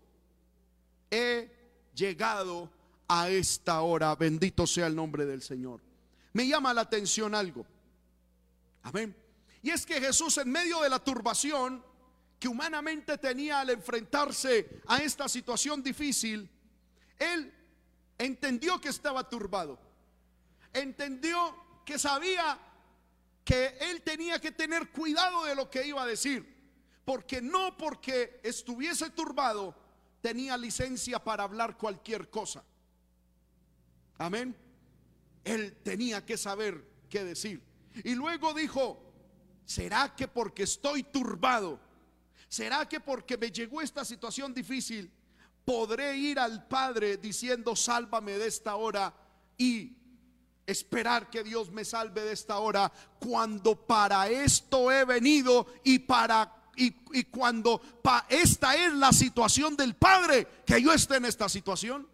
he 1.10 1.50
llegado 1.96 2.70
a 3.08 3.30
esta 3.30 3.82
hora. 3.82 4.16
Bendito 4.16 4.68
sea 4.68 4.88
el 4.88 4.96
nombre 4.96 5.26
del 5.26 5.42
Señor. 5.42 5.82
Me 6.34 6.48
llama 6.48 6.74
la 6.74 6.82
atención 6.82 7.34
algo. 7.34 7.66
Amén. 8.84 9.16
Y 9.62 9.70
es 9.70 9.86
que 9.86 10.00
Jesús 10.00 10.38
en 10.38 10.52
medio 10.52 10.82
de 10.82 10.90
la 10.90 11.00
turbación 11.00 11.84
que 12.44 12.50
humanamente 12.50 13.18
tenía 13.20 13.62
al 13.62 13.70
enfrentarse 13.70 14.82
a 14.88 14.98
esta 14.98 15.30
situación 15.30 15.82
difícil, 15.82 16.50
él 17.18 17.54
entendió 18.18 18.82
que 18.82 18.90
estaba 18.90 19.30
turbado. 19.30 19.80
Entendió 20.74 21.56
que 21.86 21.98
sabía 21.98 22.60
que 23.46 23.78
él 23.80 24.02
tenía 24.02 24.42
que 24.42 24.52
tener 24.52 24.92
cuidado 24.92 25.46
de 25.46 25.56
lo 25.56 25.70
que 25.70 25.88
iba 25.88 26.04
a 26.04 26.06
decir. 26.06 26.54
Porque 27.06 27.42
no 27.42 27.78
porque 27.78 28.42
estuviese 28.44 29.10
turbado 29.12 29.74
tenía 30.20 30.58
licencia 30.58 31.24
para 31.24 31.46
hablar 31.46 31.78
cualquier 31.78 32.30
cosa. 32.30 32.62
Amén. 34.18 34.54
Él 35.46 35.78
tenía 35.82 36.26
que 36.26 36.36
saber 36.36 36.86
qué 37.10 37.24
decir. 37.24 37.64
Y 38.04 38.16
luego 38.16 38.54
dijo, 38.54 39.02
¿será 39.64 40.14
que 40.14 40.28
porque 40.28 40.64
estoy 40.64 41.04
turbado 41.04 41.93
¿Será 42.54 42.88
que 42.88 43.00
porque 43.00 43.36
me 43.36 43.50
llegó 43.50 43.82
esta 43.82 44.06
situación 44.06 44.54
difícil, 44.54 45.12
podré 45.66 46.16
ir 46.16 46.38
al 46.38 46.68
Padre 46.68 47.18
diciendo, 47.18 47.76
sálvame 47.76 48.38
de 48.38 48.46
esta 48.46 48.76
hora 48.76 49.12
y 49.58 49.98
esperar 50.68 51.32
que 51.32 51.44
Dios 51.44 51.72
me 51.72 51.84
salve 51.84 52.22
de 52.22 52.32
esta 52.32 52.60
hora 52.60 52.92
cuando 53.18 53.76
para 53.76 54.30
esto 54.30 54.92
he 54.92 55.04
venido 55.04 55.66
y 55.84 55.98
para 55.98 56.70
y, 56.76 56.92
cuando 57.24 57.82
esta 58.30 58.76
es 58.76 58.94
la 58.94 59.12
situación 59.12 59.76
del 59.76 59.96
Padre 59.96 60.48
que 60.64 60.80
yo 60.80 60.94
esté 60.94 61.16
en 61.16 61.26
esta 61.26 61.50
situación. 61.50 62.08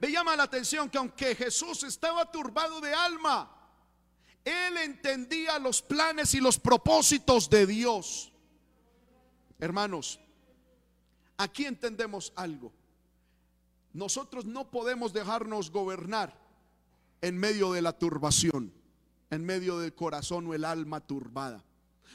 Me 0.00 0.10
llama 0.10 0.36
la 0.36 0.44
atención 0.44 0.88
que 0.88 0.96
aunque 0.96 1.34
Jesús 1.34 1.82
estaba 1.82 2.32
turbado 2.32 2.80
de 2.80 2.94
alma, 2.94 3.54
él 4.42 4.78
entendía 4.78 5.58
los 5.58 5.82
planes 5.82 6.32
y 6.32 6.40
los 6.40 6.58
propósitos 6.58 7.50
de 7.50 7.66
Dios. 7.66 8.32
Hermanos, 9.58 10.20
aquí 11.36 11.66
entendemos 11.66 12.32
algo. 12.36 12.72
Nosotros 13.92 14.44
no 14.44 14.70
podemos 14.70 15.12
dejarnos 15.12 15.70
gobernar 15.70 16.38
en 17.22 17.38
medio 17.38 17.72
de 17.72 17.82
la 17.82 17.92
turbación, 17.92 18.72
en 19.30 19.44
medio 19.44 19.78
del 19.78 19.94
corazón 19.94 20.46
o 20.46 20.54
el 20.54 20.64
alma 20.64 21.00
turbada. 21.00 21.64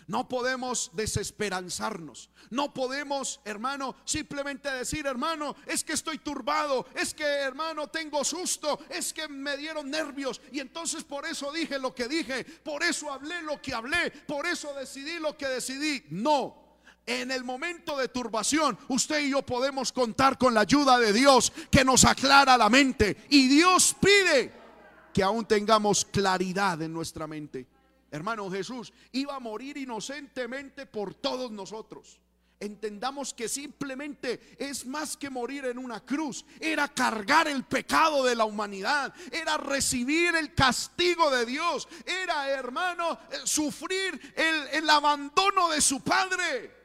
No 0.08 0.28
podemos 0.28 0.92
desesperanzarnos. 0.94 2.30
No 2.50 2.74
podemos, 2.74 3.40
hermano, 3.46 3.96
simplemente 4.06 4.70
decir, 4.70 5.06
hermano, 5.06 5.56
es 5.66 5.84
que 5.84 5.94
estoy 5.94 6.18
turbado, 6.18 6.86
es 6.96 7.14
que, 7.14 7.24
hermano, 7.24 7.88
tengo 7.88 8.24
susto, 8.24 8.80
es 8.90 9.14
que 9.14 9.28
me 9.28 9.58
dieron 9.58 9.90
nervios 9.90 10.42
y 10.52 10.60
entonces 10.60 11.04
por 11.04 11.26
eso 11.26 11.52
dije 11.52 11.80
lo 11.80 11.96
que 11.96 12.08
dije, 12.08 12.44
por 12.44 12.84
eso 12.84 13.12
hablé 13.12 13.42
lo 13.42 13.62
que 13.62 13.74
hablé, 13.74 14.12
por 14.28 14.46
eso 14.46 14.74
decidí 14.74 15.20
lo 15.20 15.38
que 15.38 15.48
decidí. 15.48 16.04
No, 16.10 16.61
en 17.06 17.32
el 17.32 17.44
momento 17.44 17.98
de 17.98 18.08
turbación, 18.08 18.78
usted 18.88 19.22
y 19.22 19.32
yo 19.32 19.42
podemos 19.42 19.92
contar 19.92 20.38
con 20.38 20.54
la 20.54 20.62
ayuda 20.62 21.00
de 21.00 21.14
Dios 21.14 21.52
que 21.70 21.84
nos 21.84 22.06
aclara 22.06 22.58
la 22.58 22.70
mente. 22.70 23.26
Y 23.30 23.48
Dios 23.48 23.96
pide 24.00 24.52
que 25.14 25.24
aún 25.24 25.46
tengamos 25.46 26.06
claridad 26.06 26.82
en 26.82 26.94
nuestra 26.94 27.28
mente. 27.28 27.68
Hermano 28.12 28.50
Jesús 28.52 28.94
iba 29.14 29.36
a 29.36 29.40
morir 29.40 29.78
inocentemente 29.78 30.86
por 30.86 31.14
todos 31.16 31.52
nosotros. 31.52 32.20
Entendamos 32.60 33.34
que 33.34 33.50
simplemente 33.50 34.56
es 34.60 34.86
más 34.86 35.18
que 35.18 35.32
morir 35.32 35.66
en 35.66 35.80
una 35.80 36.00
cruz. 36.02 36.46
Era 36.60 36.88
cargar 36.88 37.48
el 37.48 37.64
pecado 37.64 38.24
de 38.24 38.36
la 38.36 38.46
humanidad. 38.46 39.12
Era 39.32 39.58
recibir 39.58 40.36
el 40.36 40.54
castigo 40.54 41.32
de 41.32 41.48
Dios. 41.48 41.88
Era, 42.06 42.48
hermano, 42.50 43.18
eh, 43.32 43.38
sufrir 43.46 44.34
el, 44.36 44.68
el 44.74 44.90
abandono 44.92 45.70
de 45.70 45.82
su 45.82 46.02
Padre 46.02 46.81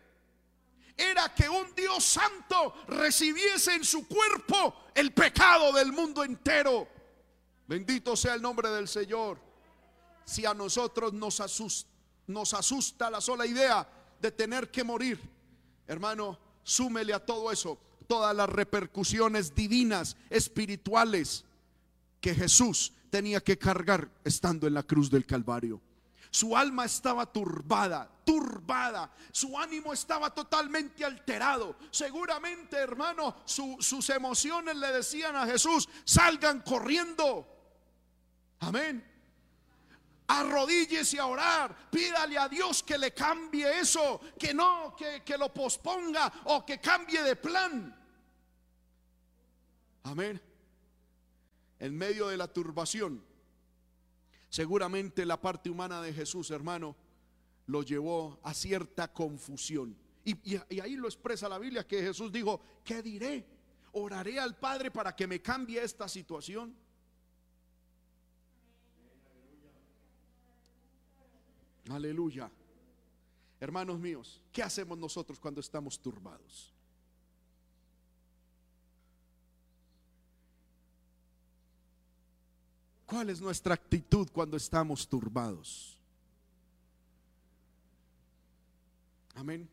era 0.96 1.34
que 1.34 1.48
un 1.48 1.74
Dios 1.74 2.04
santo 2.04 2.74
recibiese 2.88 3.74
en 3.74 3.84
su 3.84 4.06
cuerpo 4.06 4.74
el 4.94 5.12
pecado 5.12 5.72
del 5.72 5.92
mundo 5.92 6.24
entero. 6.24 6.88
Bendito 7.66 8.16
sea 8.16 8.34
el 8.34 8.42
nombre 8.42 8.70
del 8.70 8.88
Señor. 8.88 9.38
Si 10.24 10.46
a 10.46 10.54
nosotros 10.54 11.12
nos 11.12 11.40
asusta, 11.40 11.90
nos 12.28 12.54
asusta 12.54 13.10
la 13.10 13.20
sola 13.20 13.46
idea 13.46 13.88
de 14.20 14.32
tener 14.32 14.70
que 14.70 14.82
morir, 14.82 15.20
hermano, 15.86 16.38
súmele 16.64 17.12
a 17.12 17.24
todo 17.24 17.52
eso 17.52 17.78
todas 18.06 18.34
las 18.34 18.48
repercusiones 18.48 19.54
divinas, 19.54 20.16
espirituales 20.30 21.44
que 22.20 22.34
Jesús 22.34 22.92
tenía 23.10 23.40
que 23.40 23.58
cargar 23.58 24.10
estando 24.24 24.66
en 24.66 24.74
la 24.74 24.82
cruz 24.82 25.10
del 25.10 25.26
Calvario. 25.26 25.80
Su 26.37 26.55
alma 26.55 26.85
estaba 26.85 27.25
turbada, 27.25 28.07
turbada. 28.23 29.11
Su 29.33 29.59
ánimo 29.59 29.95
estaba 29.95 30.35
totalmente 30.35 31.02
alterado. 31.02 31.76
Seguramente, 31.90 32.76
hermano, 32.76 33.37
sus 33.47 34.11
emociones 34.11 34.76
le 34.76 34.88
decían 34.88 35.35
a 35.35 35.47
Jesús, 35.47 35.88
salgan 36.05 36.61
corriendo. 36.61 37.49
Amén. 38.61 39.02
Arrodíllese 40.26 41.19
a 41.19 41.25
orar, 41.25 41.75
pídale 41.90 42.37
a 42.37 42.50
Dios 42.50 42.83
que 42.83 42.99
le 42.99 43.14
cambie 43.14 43.81
eso, 43.81 44.21
que 44.38 44.52
no, 44.52 44.95
que, 44.95 45.23
que 45.25 45.38
lo 45.38 45.55
posponga 45.55 46.31
o 46.45 46.66
que 46.66 46.78
cambie 46.78 47.23
de 47.23 47.37
plan. 47.37 47.99
Amén. 50.02 50.38
En 51.78 51.97
medio 51.97 52.28
de 52.28 52.37
la 52.37 52.52
turbación, 52.52 53.25
Seguramente 54.56 55.26
la 55.26 55.38
parte 55.38 55.68
humana 55.68 56.00
de 56.00 56.14
Jesús, 56.14 56.50
hermano, 56.50 56.96
lo 57.66 57.82
llevó 57.82 58.40
a 58.42 58.54
cierta 58.54 59.12
confusión. 59.12 59.94
Y, 60.25 60.56
ahí 60.80 60.96
lo 60.96 61.08
expresa 61.08 61.46
la 61.46 61.58
Biblia 61.58 61.86
que 61.86 62.00
Jesús 62.00 62.32
dijo, 62.32 62.58
¿qué 62.82 63.02
diré? 63.02 63.44
oraré 63.92 64.38
al 64.38 64.58
Padre 64.58 64.90
para 64.90 65.14
que 65.14 65.26
me 65.26 65.42
cambie 65.42 65.82
esta 65.82 66.08
situación. 66.08 66.75
Aleluya. 71.90 72.50
Hermanos 73.60 73.98
míos, 73.98 74.40
¿qué 74.52 74.62
hacemos 74.62 74.96
nosotros 74.96 75.38
cuando 75.38 75.60
estamos 75.60 76.00
turbados? 76.00 76.72
¿Cuál 83.06 83.30
es 83.30 83.40
nuestra 83.40 83.75
actitud 83.75 84.28
cuando 84.32 84.56
estamos 84.56 85.08
turbados? 85.08 85.96
Amén. 89.36 89.68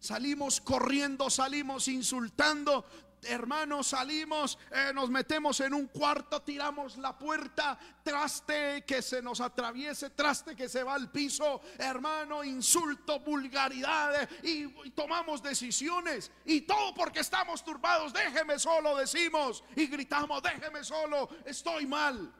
Salimos 0.00 0.60
corriendo, 0.60 1.30
salimos 1.30 1.88
insultando, 1.88 2.84
hermanos, 3.24 3.88
salimos, 3.88 4.58
eh, 4.70 4.92
nos 4.94 5.10
metemos 5.10 5.60
en 5.60 5.74
un 5.74 5.86
cuarto, 5.86 6.42
tiramos 6.42 6.96
la 6.98 7.18
puerta, 7.18 7.78
traste 8.02 8.84
que 8.86 9.02
se 9.02 9.22
nos 9.22 9.40
atraviese, 9.40 10.10
traste 10.10 10.54
que 10.54 10.68
se 10.68 10.82
va 10.82 10.94
al 10.94 11.10
piso, 11.10 11.60
hermano, 11.78 12.44
insulto, 12.44 13.20
vulgaridades 13.20 14.28
y, 14.42 14.64
y 14.86 14.90
tomamos 14.90 15.42
decisiones 15.42 16.30
y 16.44 16.62
todo 16.62 16.94
porque 16.94 17.20
estamos 17.20 17.64
turbados, 17.64 18.12
déjeme 18.12 18.58
solo, 18.58 18.96
decimos 18.96 19.64
y 19.76 19.86
gritamos, 19.86 20.42
déjeme 20.42 20.84
solo, 20.84 21.28
estoy 21.44 21.86
mal. 21.86 22.32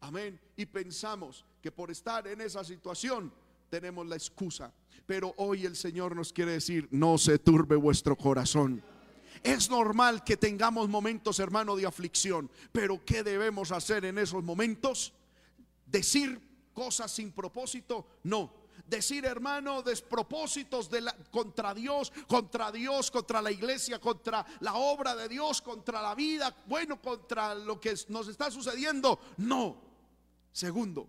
Amén. 0.00 0.38
Y 0.56 0.66
pensamos 0.66 1.44
que 1.62 1.72
por 1.72 1.90
estar 1.90 2.26
en 2.26 2.42
esa 2.42 2.62
situación 2.62 3.32
tenemos 3.70 4.06
la 4.06 4.16
excusa. 4.16 4.72
Pero 5.06 5.34
hoy 5.36 5.66
el 5.66 5.76
Señor 5.76 6.14
nos 6.14 6.32
quiere 6.32 6.52
decir, 6.52 6.88
no 6.90 7.18
se 7.18 7.38
turbe 7.38 7.76
vuestro 7.76 8.16
corazón. 8.16 8.82
Es 9.44 9.68
normal 9.68 10.24
que 10.24 10.38
tengamos 10.38 10.88
momentos, 10.88 11.38
hermano, 11.38 11.76
de 11.76 11.84
aflicción, 11.84 12.50
pero 12.72 13.04
¿qué 13.04 13.22
debemos 13.22 13.72
hacer 13.72 14.06
en 14.06 14.16
esos 14.16 14.42
momentos? 14.42 15.12
¿Decir 15.84 16.40
cosas 16.72 17.10
sin 17.10 17.30
propósito? 17.30 18.06
No. 18.22 18.64
Decir, 18.86 19.26
hermano, 19.26 19.82
despropósitos 19.82 20.88
de 20.88 21.02
la, 21.02 21.14
contra 21.30 21.74
Dios, 21.74 22.10
contra 22.26 22.72
Dios, 22.72 23.10
contra 23.10 23.42
la 23.42 23.50
iglesia, 23.50 24.00
contra 24.00 24.46
la 24.60 24.76
obra 24.76 25.14
de 25.14 25.28
Dios, 25.28 25.60
contra 25.60 26.00
la 26.00 26.14
vida, 26.14 26.56
bueno, 26.66 27.00
contra 27.02 27.54
lo 27.54 27.78
que 27.78 27.94
nos 28.08 28.28
está 28.28 28.50
sucediendo. 28.50 29.20
No. 29.36 29.76
Segundo, 30.52 31.06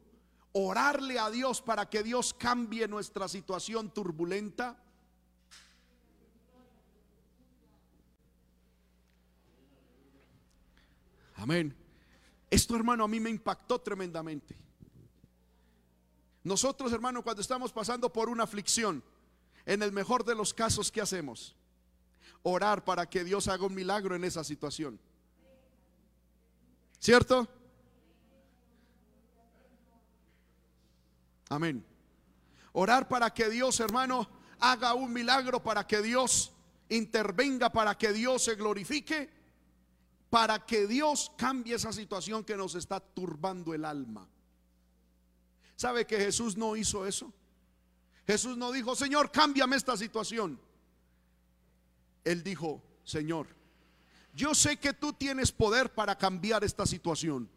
orarle 0.52 1.20
a 1.20 1.30
Dios 1.30 1.62
para 1.62 1.90
que 1.90 2.04
Dios 2.04 2.34
cambie 2.34 2.86
nuestra 2.90 3.30
situación 3.30 3.94
turbulenta. 3.94 4.78
Amén. 11.46 11.76
Esto, 12.50 12.76
hermano, 12.76 13.04
a 13.04 13.08
mí 13.08 13.20
me 13.20 13.30
impactó 13.30 13.80
tremendamente. 13.80 14.58
Nosotros, 16.44 16.92
hermano, 16.92 17.22
cuando 17.22 17.40
estamos 17.40 17.72
pasando 17.72 18.12
por 18.12 18.30
una 18.30 18.46
aflicción, 18.46 19.04
en 19.64 19.84
el 19.84 19.92
mejor 19.92 20.26
de 20.26 20.34
los 20.34 20.56
casos, 20.56 20.92
¿qué 20.92 21.02
hacemos? 21.02 21.56
Orar 22.42 22.84
para 22.84 23.08
que 23.08 23.24
Dios 23.24 23.48
haga 23.48 23.64
un 23.64 23.76
milagro 23.76 24.16
en 24.16 24.24
esa 24.24 24.44
situación. 24.44 25.00
¿Cierto? 26.98 27.48
Amén. 31.50 31.86
Orar 32.74 33.08
para 33.08 33.32
que 33.32 33.52
Dios, 33.52 33.80
hermano, 33.82 34.28
haga 34.60 34.96
un 34.96 35.14
milagro, 35.14 35.62
para 35.62 35.86
que 35.86 36.02
Dios 36.02 36.54
intervenga, 36.90 37.72
para 37.72 37.96
que 37.96 38.14
Dios 38.14 38.46
se 38.46 38.56
glorifique 38.56 39.35
para 40.36 40.66
que 40.66 40.86
Dios 40.86 41.32
cambie 41.38 41.76
esa 41.76 41.94
situación 41.94 42.44
que 42.44 42.58
nos 42.58 42.76
está 42.76 43.00
turbando 43.00 43.74
el 43.74 43.86
alma. 43.86 44.28
¿Sabe 45.78 46.06
que 46.06 46.18
Jesús 46.18 46.58
no 46.58 46.76
hizo 46.76 47.08
eso? 47.08 47.32
Jesús 48.28 48.58
no 48.58 48.74
dijo, 48.74 48.98
Señor, 48.98 49.32
cámbiame 49.32 49.78
esta 49.78 49.96
situación. 49.96 50.60
Él 52.26 52.44
dijo, 52.44 52.84
Señor, 53.06 53.48
yo 54.34 54.54
sé 54.54 54.76
que 54.76 54.92
tú 54.92 55.14
tienes 55.14 55.54
poder 55.54 55.94
para 55.94 56.18
cambiar 56.18 56.66
esta 56.66 56.86
situación. 56.86 57.50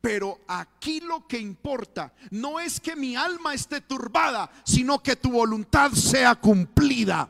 Pero 0.00 0.38
aquí 0.46 1.00
lo 1.00 1.26
que 1.26 1.40
importa 1.40 2.14
no 2.30 2.60
es 2.60 2.78
que 2.78 2.94
mi 2.94 3.16
alma 3.16 3.54
esté 3.54 3.80
turbada, 3.80 4.48
sino 4.64 5.02
que 5.02 5.16
tu 5.16 5.32
voluntad 5.32 5.90
sea 5.90 6.36
cumplida. 6.36 7.28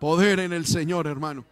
Poder 0.00 0.40
en 0.40 0.54
el 0.54 0.66
Señor, 0.66 1.06
hermano. 1.06 1.44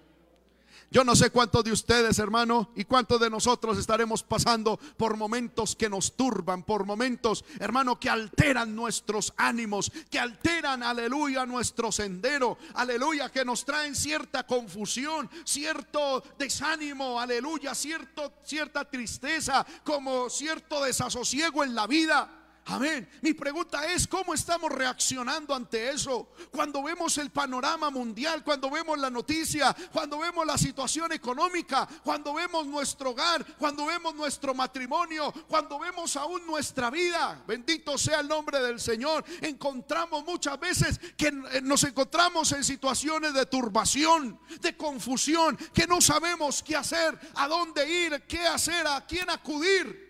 Yo 0.90 1.04
no 1.04 1.14
sé 1.14 1.28
cuántos 1.28 1.64
de 1.64 1.72
ustedes, 1.72 2.18
hermano, 2.18 2.70
y 2.74 2.84
cuántos 2.84 3.20
de 3.20 3.28
nosotros 3.28 3.76
estaremos 3.76 4.22
pasando 4.22 4.78
por 4.96 5.18
momentos 5.18 5.76
que 5.76 5.90
nos 5.90 6.16
turban, 6.16 6.62
por 6.62 6.86
momentos, 6.86 7.44
hermano, 7.60 8.00
que 8.00 8.08
alteran 8.08 8.74
nuestros 8.74 9.34
ánimos, 9.36 9.92
que 10.10 10.18
alteran, 10.18 10.82
aleluya, 10.82 11.44
nuestro 11.44 11.92
sendero, 11.92 12.56
aleluya, 12.72 13.30
que 13.30 13.44
nos 13.44 13.66
traen 13.66 13.94
cierta 13.94 14.46
confusión, 14.46 15.28
cierto 15.44 16.22
desánimo, 16.38 17.20
aleluya, 17.20 17.74
cierto, 17.74 18.32
cierta 18.42 18.86
tristeza, 18.86 19.66
como 19.84 20.30
cierto 20.30 20.82
desasosiego 20.82 21.64
en 21.64 21.74
la 21.74 21.86
vida. 21.86 22.37
Amén. 22.70 23.08
Mi 23.22 23.32
pregunta 23.32 23.90
es, 23.90 24.06
¿cómo 24.06 24.34
estamos 24.34 24.70
reaccionando 24.70 25.54
ante 25.54 25.90
eso? 25.90 26.28
Cuando 26.50 26.82
vemos 26.82 27.16
el 27.16 27.30
panorama 27.30 27.88
mundial, 27.88 28.44
cuando 28.44 28.70
vemos 28.70 28.98
la 28.98 29.08
noticia, 29.08 29.74
cuando 29.90 30.18
vemos 30.18 30.46
la 30.46 30.58
situación 30.58 31.12
económica, 31.12 31.88
cuando 32.04 32.34
vemos 32.34 32.66
nuestro 32.66 33.10
hogar, 33.10 33.56
cuando 33.56 33.86
vemos 33.86 34.14
nuestro 34.14 34.52
matrimonio, 34.52 35.32
cuando 35.48 35.78
vemos 35.78 36.14
aún 36.16 36.46
nuestra 36.46 36.90
vida, 36.90 37.42
bendito 37.46 37.96
sea 37.96 38.20
el 38.20 38.28
nombre 38.28 38.60
del 38.60 38.78
Señor, 38.78 39.24
encontramos 39.40 40.22
muchas 40.26 40.60
veces 40.60 41.00
que 41.16 41.28
eh, 41.28 41.62
nos 41.62 41.84
encontramos 41.84 42.52
en 42.52 42.62
situaciones 42.62 43.32
de 43.32 43.46
turbación, 43.46 44.38
de 44.60 44.76
confusión, 44.76 45.56
que 45.72 45.86
no 45.86 46.02
sabemos 46.02 46.62
qué 46.62 46.76
hacer, 46.76 47.18
a 47.34 47.48
dónde 47.48 47.90
ir, 47.90 48.24
qué 48.28 48.46
hacer, 48.46 48.86
a 48.86 49.06
quién 49.06 49.30
acudir. 49.30 50.07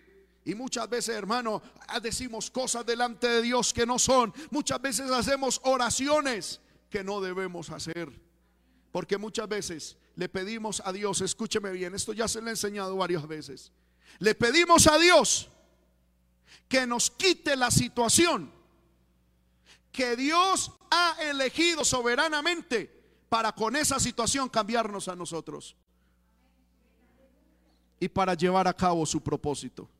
Y 0.49 0.55
muchas 0.55 0.89
veces, 0.89 1.15
hermano, 1.15 1.61
decimos 2.01 2.51
cosas 2.51 2.87
delante 2.87 3.29
de 3.29 3.43
Dios 3.43 3.75
que 3.75 3.85
no 3.85 3.99
son. 3.99 4.33
Muchas 4.51 4.81
veces 4.81 5.11
hacemos 5.11 5.61
oraciones 5.63 6.59
que 6.89 7.05
no 7.05 7.21
debemos 7.21 7.69
hacer. 7.69 8.11
Porque 8.91 9.19
muchas 9.19 9.47
veces 9.47 9.99
le 10.17 10.27
pedimos 10.31 10.81
a 10.87 10.91
Dios, 10.91 11.21
escúcheme 11.21 11.71
bien, 11.73 11.95
esto 11.95 12.15
ya 12.15 12.27
se 12.27 12.41
le 12.41 12.47
he 12.47 12.51
enseñado 12.53 12.97
varias 12.97 13.29
veces. 13.29 13.73
Le 14.21 14.35
pedimos 14.35 14.87
a 14.87 14.97
Dios 14.97 15.51
que 16.67 16.87
nos 16.87 17.11
quite 17.11 17.55
la 17.55 17.71
situación 17.71 18.51
que 19.93 20.17
Dios 20.17 20.73
ha 20.91 21.15
elegido 21.29 21.85
soberanamente 21.85 22.91
para 23.29 23.53
con 23.53 23.77
esa 23.77 24.01
situación 24.01 24.49
cambiarnos 24.49 25.09
a 25.09 25.15
nosotros 25.15 25.77
y 28.01 28.09
para 28.09 28.33
llevar 28.33 28.67
a 28.67 28.73
cabo 28.73 29.05
su 29.05 29.21
propósito. 29.21 29.91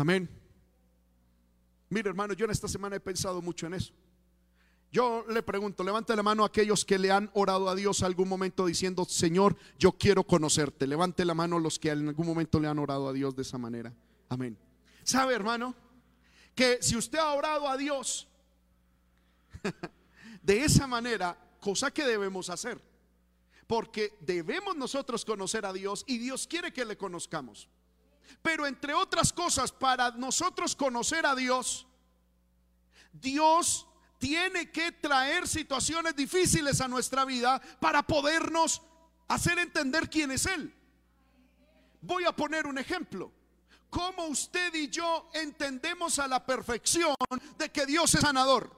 Amén. 0.00 0.30
Mire, 1.90 2.08
hermano, 2.08 2.32
yo 2.32 2.46
en 2.46 2.50
esta 2.52 2.68
semana 2.68 2.96
he 2.96 3.00
pensado 3.00 3.42
mucho 3.42 3.66
en 3.66 3.74
eso. 3.74 3.92
Yo 4.90 5.26
le 5.28 5.42
pregunto, 5.42 5.84
levante 5.84 6.16
la 6.16 6.22
mano 6.22 6.42
a 6.42 6.46
aquellos 6.46 6.86
que 6.86 6.98
le 6.98 7.10
han 7.10 7.30
orado 7.34 7.68
a 7.68 7.74
Dios 7.74 8.02
algún 8.02 8.26
momento 8.26 8.64
diciendo, 8.64 9.04
Señor, 9.04 9.58
yo 9.78 9.92
quiero 9.92 10.24
conocerte. 10.24 10.86
Levante 10.86 11.26
la 11.26 11.34
mano 11.34 11.58
los 11.58 11.78
que 11.78 11.90
en 11.90 12.08
algún 12.08 12.26
momento 12.26 12.58
le 12.58 12.68
han 12.68 12.78
orado 12.78 13.08
a 13.08 13.12
Dios 13.12 13.36
de 13.36 13.42
esa 13.42 13.58
manera. 13.58 13.92
Amén. 14.30 14.56
¿Sabe, 15.04 15.34
hermano? 15.34 15.74
Que 16.54 16.78
si 16.80 16.96
usted 16.96 17.18
ha 17.18 17.34
orado 17.34 17.68
a 17.68 17.76
Dios 17.76 18.26
de 20.42 20.64
esa 20.64 20.86
manera, 20.86 21.36
cosa 21.60 21.90
que 21.90 22.06
debemos 22.06 22.48
hacer. 22.48 22.80
Porque 23.66 24.16
debemos 24.22 24.74
nosotros 24.76 25.26
conocer 25.26 25.66
a 25.66 25.74
Dios 25.74 26.04
y 26.06 26.16
Dios 26.16 26.46
quiere 26.46 26.72
que 26.72 26.86
le 26.86 26.96
conozcamos. 26.96 27.68
Pero 28.42 28.66
entre 28.66 28.94
otras 28.94 29.32
cosas, 29.32 29.72
para 29.72 30.10
nosotros 30.12 30.74
conocer 30.74 31.26
a 31.26 31.34
Dios, 31.34 31.86
Dios 33.12 33.86
tiene 34.18 34.70
que 34.70 34.92
traer 34.92 35.48
situaciones 35.48 36.14
difíciles 36.14 36.80
a 36.80 36.88
nuestra 36.88 37.24
vida 37.24 37.60
para 37.80 38.02
podernos 38.02 38.82
hacer 39.28 39.58
entender 39.58 40.10
quién 40.10 40.30
es 40.30 40.46
Él. 40.46 40.74
Voy 42.02 42.24
a 42.24 42.32
poner 42.32 42.66
un 42.66 42.78
ejemplo. 42.78 43.32
¿Cómo 43.88 44.26
usted 44.26 44.72
y 44.74 44.88
yo 44.88 45.28
entendemos 45.34 46.18
a 46.18 46.28
la 46.28 46.44
perfección 46.44 47.14
de 47.58 47.70
que 47.70 47.86
Dios 47.86 48.14
es 48.14 48.20
sanador? 48.20 48.70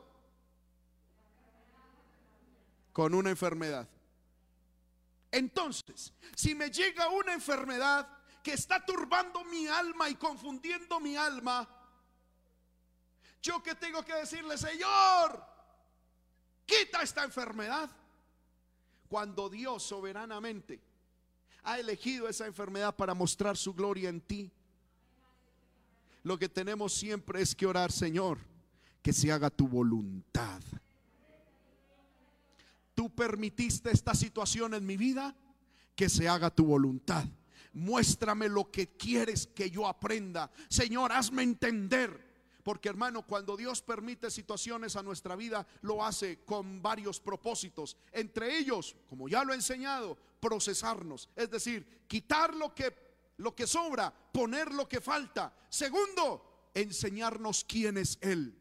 Con 2.92 3.14
una 3.14 3.30
enfermedad. 3.30 3.88
Entonces, 5.30 6.12
si 6.34 6.54
me 6.54 6.70
llega 6.70 7.08
una 7.08 7.32
enfermedad, 7.32 8.08
que 8.42 8.52
está 8.52 8.85
turbando 8.85 9.44
mi 9.44 9.66
alma 9.66 10.09
y 10.09 10.16
confundiendo 10.16 11.00
mi 11.00 11.16
alma, 11.16 11.68
Yo 13.42 13.61
que 13.61 13.74
tengo 13.74 14.05
que 14.05 14.14
decirle, 14.14 14.57
Señor, 14.57 15.44
quita 16.64 17.02
esta 17.02 17.24
enfermedad. 17.24 17.90
Cuando 19.09 19.50
Dios 19.50 19.83
soberanamente 19.83 20.81
ha 21.64 21.76
elegido 21.78 22.28
esa 22.28 22.46
enfermedad 22.46 22.94
para 22.94 23.14
mostrar 23.14 23.57
su 23.57 23.74
gloria 23.74 24.09
en 24.09 24.20
ti, 24.20 24.52
lo 26.22 26.38
que 26.38 26.48
tenemos 26.48 26.94
siempre 26.94 27.42
es 27.42 27.57
que 27.57 27.66
orar, 27.66 27.90
Señor, 27.90 28.38
que 29.02 29.12
se 29.12 29.33
haga 29.33 29.50
tu 29.50 29.66
voluntad. 29.66 30.62
Tú 32.94 33.12
permitiste 33.12 33.90
esta 33.90 34.14
situación 34.14 34.74
en 34.74 34.87
mi 34.87 34.96
vida, 34.96 35.35
que 35.96 36.09
se 36.09 36.28
haga 36.28 36.48
tu 36.48 36.64
voluntad. 36.64 37.26
Muéstrame 37.74 38.48
lo 38.48 38.70
que 38.70 38.96
quieres 38.96 39.46
que 39.46 39.70
yo 39.70 39.87
aprenda. 39.87 40.50
Señor, 40.68 41.12
hazme 41.12 41.42
entender 41.42 42.32
porque 42.62 42.88
hermano, 42.88 43.26
cuando 43.26 43.56
Dios 43.56 43.82
permite 43.82 44.30
situaciones 44.30 44.94
a 44.96 45.02
nuestra 45.02 45.35
vida, 45.35 45.66
lo 45.82 46.04
hace 46.04 46.44
con 46.44 46.80
varios 46.80 47.18
propósitos. 47.18 47.96
Entre 48.12 48.56
ellos, 48.56 48.94
como 49.08 49.28
ya 49.28 49.42
lo 49.44 49.52
he 49.52 49.56
enseñado, 49.56 50.16
procesarnos. 50.40 51.28
Es 51.35 51.50
decir, 51.50 52.04
quitar 52.06 52.54
lo 52.54 52.74
que, 52.74 52.94
lo 53.38 53.54
que 53.54 53.66
sobra, 53.66 54.12
poner 54.12 54.72
lo 54.72 54.88
que 54.88 55.00
falta. 55.00 55.54
Segundo, 55.68 56.70
enseñarnos 56.74 57.64
quién 57.64 57.98
es 57.98 58.18
Él. 58.20 58.56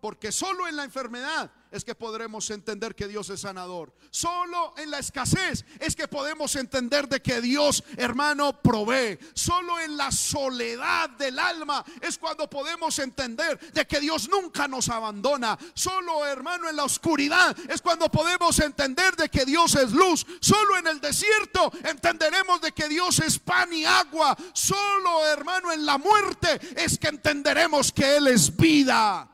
Porque 0.00 0.32
solo 0.32 0.68
en 0.68 0.76
la 0.76 0.84
enfermedad 0.84 1.50
es 1.70 1.84
que 1.84 1.94
podremos 1.94 2.48
entender 2.50 2.94
que 2.94 3.08
Dios 3.08 3.28
es 3.30 3.40
sanador. 3.40 3.92
Solo 4.10 4.74
en 4.76 4.90
la 4.90 4.98
escasez 4.98 5.64
es 5.78 5.94
que 5.96 6.08
podemos 6.08 6.54
entender 6.56 7.08
de 7.08 7.20
que 7.20 7.40
Dios, 7.40 7.84
hermano, 7.96 8.60
provee. 8.62 9.18
Solo 9.34 9.78
en 9.80 9.96
la 9.96 10.10
soledad 10.10 11.10
del 11.10 11.38
alma 11.38 11.84
es 12.00 12.18
cuando 12.18 12.48
podemos 12.48 12.98
entender 12.98 13.58
de 13.72 13.86
que 13.86 14.00
Dios 14.00 14.28
nunca 14.28 14.68
nos 14.68 14.88
abandona. 14.88 15.58
Solo, 15.74 16.26
hermano, 16.26 16.68
en 16.68 16.76
la 16.76 16.84
oscuridad 16.84 17.56
es 17.68 17.82
cuando 17.82 18.10
podemos 18.10 18.58
entender 18.60 19.16
de 19.16 19.28
que 19.28 19.44
Dios 19.44 19.74
es 19.74 19.92
luz. 19.92 20.26
Solo 20.40 20.76
en 20.78 20.86
el 20.86 21.00
desierto 21.00 21.72
entenderemos 21.84 22.60
de 22.60 22.72
que 22.72 22.88
Dios 22.88 23.18
es 23.20 23.38
pan 23.38 23.72
y 23.72 23.84
agua. 23.84 24.36
Solo, 24.52 25.26
hermano, 25.26 25.72
en 25.72 25.84
la 25.84 25.98
muerte 25.98 26.60
es 26.76 26.98
que 26.98 27.08
entenderemos 27.08 27.92
que 27.92 28.16
Él 28.16 28.28
es 28.28 28.56
vida. 28.56 29.28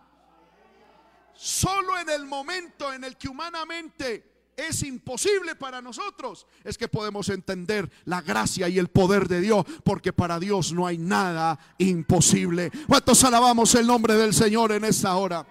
Solo 1.42 1.98
en 1.98 2.09
el 2.09 2.24
momento 2.24 2.92
en 2.92 3.02
el 3.02 3.16
que 3.16 3.26
humanamente 3.26 4.52
es 4.57 4.85
imposible 4.85 5.57
para 5.57 5.83
nosotros, 5.83 6.46
es 6.62 6.78
que 6.78 6.87
podemos 6.87 7.28
entender 7.31 7.90
la 8.05 8.20
gracia 8.22 8.68
y 8.68 8.78
el 8.78 8.87
poder 8.87 9.26
de 9.26 9.40
Dios, 9.40 9.66
porque 9.83 10.12
para 10.12 10.38
Dios 10.38 10.72
no 10.72 10.87
hay 10.87 10.98
nada 10.98 11.59
imposible. 11.78 12.70
¿Cuántos 12.87 13.24
alabamos 13.24 13.74
el 13.74 13.88
nombre 13.88 14.14
del 14.14 14.33
Señor 14.33 14.70
en 14.70 14.85
esta 14.85 15.16
hora? 15.16 15.44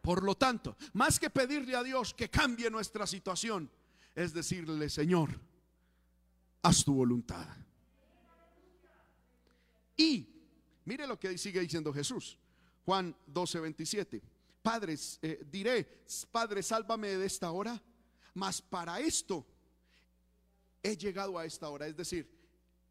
Por 0.00 0.22
lo 0.22 0.36
tanto, 0.36 0.76
más 0.92 1.18
que 1.18 1.28
pedirle 1.28 1.74
a 1.74 1.82
Dios 1.82 2.14
que 2.14 2.30
cambie 2.30 2.70
nuestra 2.70 3.04
situación, 3.04 3.68
es 4.14 4.32
decirle, 4.32 4.88
Señor, 4.88 5.40
haz 6.62 6.84
tu 6.84 6.94
voluntad. 6.94 7.48
Y 9.96 10.24
mire 10.84 11.04
lo 11.04 11.18
que 11.18 11.36
sigue 11.36 11.58
diciendo 11.58 11.92
Jesús, 11.92 12.38
Juan 12.84 13.12
12, 13.26 13.58
27 13.58 14.35
padres, 14.66 15.20
eh, 15.22 15.46
diré, 15.48 15.86
Padre, 16.32 16.60
sálvame 16.60 17.16
de 17.16 17.24
esta 17.24 17.52
hora, 17.52 17.80
mas 18.34 18.60
para 18.60 18.98
esto 18.98 19.46
he 20.82 20.96
llegado 20.96 21.38
a 21.38 21.44
esta 21.44 21.68
hora. 21.68 21.86
Es 21.86 21.96
decir, 21.96 22.28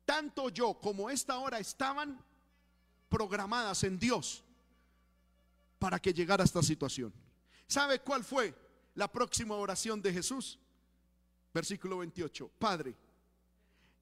tanto 0.06 0.48
yo 0.48 0.80
como 0.80 1.10
esta 1.10 1.38
hora 1.38 1.60
estaban 1.60 2.18
programadas 3.10 3.84
en 3.84 4.00
Dios 4.00 4.42
para 5.78 6.00
que 6.00 6.14
llegara 6.14 6.46
esta 6.46 6.64
situación. 6.64 7.14
¿Sabe 7.68 8.00
cuál 8.00 8.24
fue 8.24 8.56
la 8.94 9.12
próxima 9.12 9.56
oración 9.56 10.02
de 10.02 10.14
Jesús? 10.14 10.58
Versículo 11.54 11.98
28. 11.98 12.52
Padre, 12.58 12.96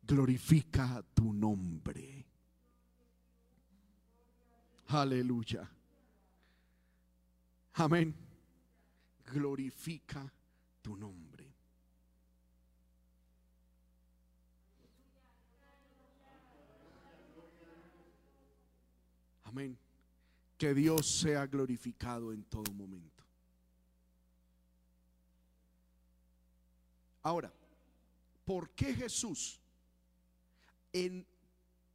glorifica 0.03 1.03
tu 1.15 1.33
nombre. 1.33 2.23
Aleluya. 4.89 5.67
Amén. 7.75 8.13
Glorifica 9.25 10.31
tu 10.81 10.95
nombre. 10.95 11.51
Amén. 19.45 19.77
Que 20.57 20.73
Dios 20.73 21.19
sea 21.19 21.47
glorificado 21.47 22.31
en 22.31 22.43
todo 22.43 22.71
momento. 22.73 23.23
Ahora, 27.23 27.51
¿por 28.45 28.69
qué 28.71 28.93
Jesús 28.93 29.59
en, 30.91 31.25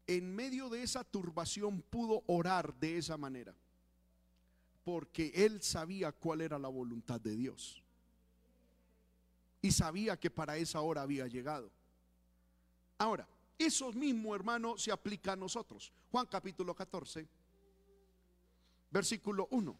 en 0.07 0.35
medio 0.35 0.69
de 0.69 0.83
esa 0.83 1.05
turbación 1.05 1.83
pudo 1.83 2.25
orar 2.27 2.75
de 2.75 2.99
esa 2.99 3.17
manera? 3.17 3.55
Porque 4.89 5.31
él 5.35 5.61
sabía 5.61 6.13
cuál 6.13 6.41
era 6.41 6.59
la 6.59 6.69
voluntad 6.69 7.21
de 7.21 7.37
Dios. 7.37 7.83
Y 9.61 9.71
sabía 9.71 10.19
que 10.19 10.31
para 10.31 10.57
esa 10.57 10.81
hora 10.81 11.03
había 11.03 11.27
llegado. 11.27 11.71
Ahora, 12.97 13.29
eso 13.59 13.93
mismo, 13.93 14.35
hermano, 14.35 14.79
se 14.79 14.91
aplica 14.91 15.33
a 15.33 15.37
nosotros. 15.37 15.93
Juan 16.11 16.25
capítulo 16.25 16.75
14, 16.75 17.29
versículo 18.91 19.47
1. 19.51 19.79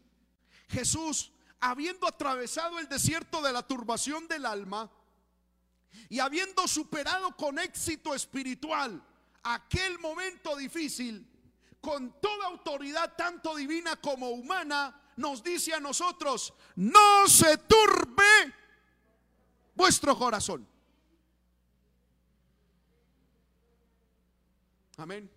Jesús, 0.67 1.33
habiendo 1.59 2.07
atravesado 2.07 2.77
el 2.77 2.87
desierto 2.87 3.41
de 3.41 3.51
la 3.51 3.65
turbación 3.65 4.27
del 4.27 4.45
alma 4.45 4.91
y 6.07 6.19
habiendo 6.19 6.67
superado 6.67 7.35
con 7.35 7.57
éxito 7.57 8.13
espiritual 8.13 9.03
aquel 9.41 9.97
momento 9.97 10.55
difícil, 10.55 11.27
con 11.81 12.19
toda 12.19 12.47
autoridad, 12.47 13.15
tanto 13.15 13.55
divina 13.55 13.95
como 13.97 14.29
humana, 14.29 15.13
nos 15.17 15.43
dice 15.43 15.73
a 15.73 15.79
nosotros, 15.79 16.53
no 16.75 17.27
se 17.27 17.57
turbe 17.57 18.53
vuestro 19.75 20.17
corazón. 20.17 20.67
Amén. 24.97 25.29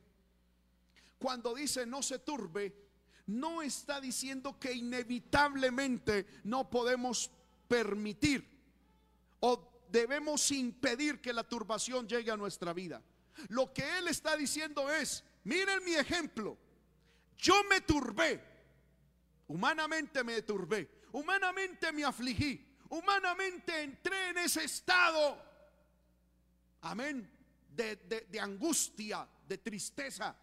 Cuando 1.19 1.55
dice 1.55 1.87
no 1.87 2.03
se 2.03 2.19
turbe, 2.19 2.75
no 3.27 3.63
está 3.63 4.01
diciendo 4.01 4.59
que 4.59 4.73
inevitablemente 4.73 6.27
no 6.45 6.69
podemos 6.69 7.31
permitir 7.69 8.49
o 9.39 9.85
debemos 9.89 10.51
impedir 10.51 11.21
que 11.21 11.33
la 11.33 11.45
turbación 11.45 12.09
llegue 12.09 12.31
a 12.31 12.37
nuestra 12.37 12.73
vida. 12.73 13.03
Lo 13.49 13.73
que 13.73 13.99
él 13.99 14.09
está 14.09 14.37
diciendo 14.37 14.91
es, 14.91 15.25
Miren 15.45 15.85
mi 15.85 15.95
ejemplo. 15.95 16.59
Yo 17.37 17.55
me 17.69 17.81
turbé. 17.81 18.41
Humanamente 19.49 20.23
me 20.25 20.43
turbé. 20.43 20.89
Humanamente 21.13 21.93
me 21.93 22.05
afligí. 22.05 22.77
Humanamente 22.89 23.83
entré 23.83 24.31
en 24.31 24.39
ese 24.39 24.65
estado. 24.65 25.43
Amén. 26.83 27.31
De, 27.69 27.97
de 28.31 28.41
angustia, 28.41 29.27
de 29.49 29.59
tristeza. 29.59 30.37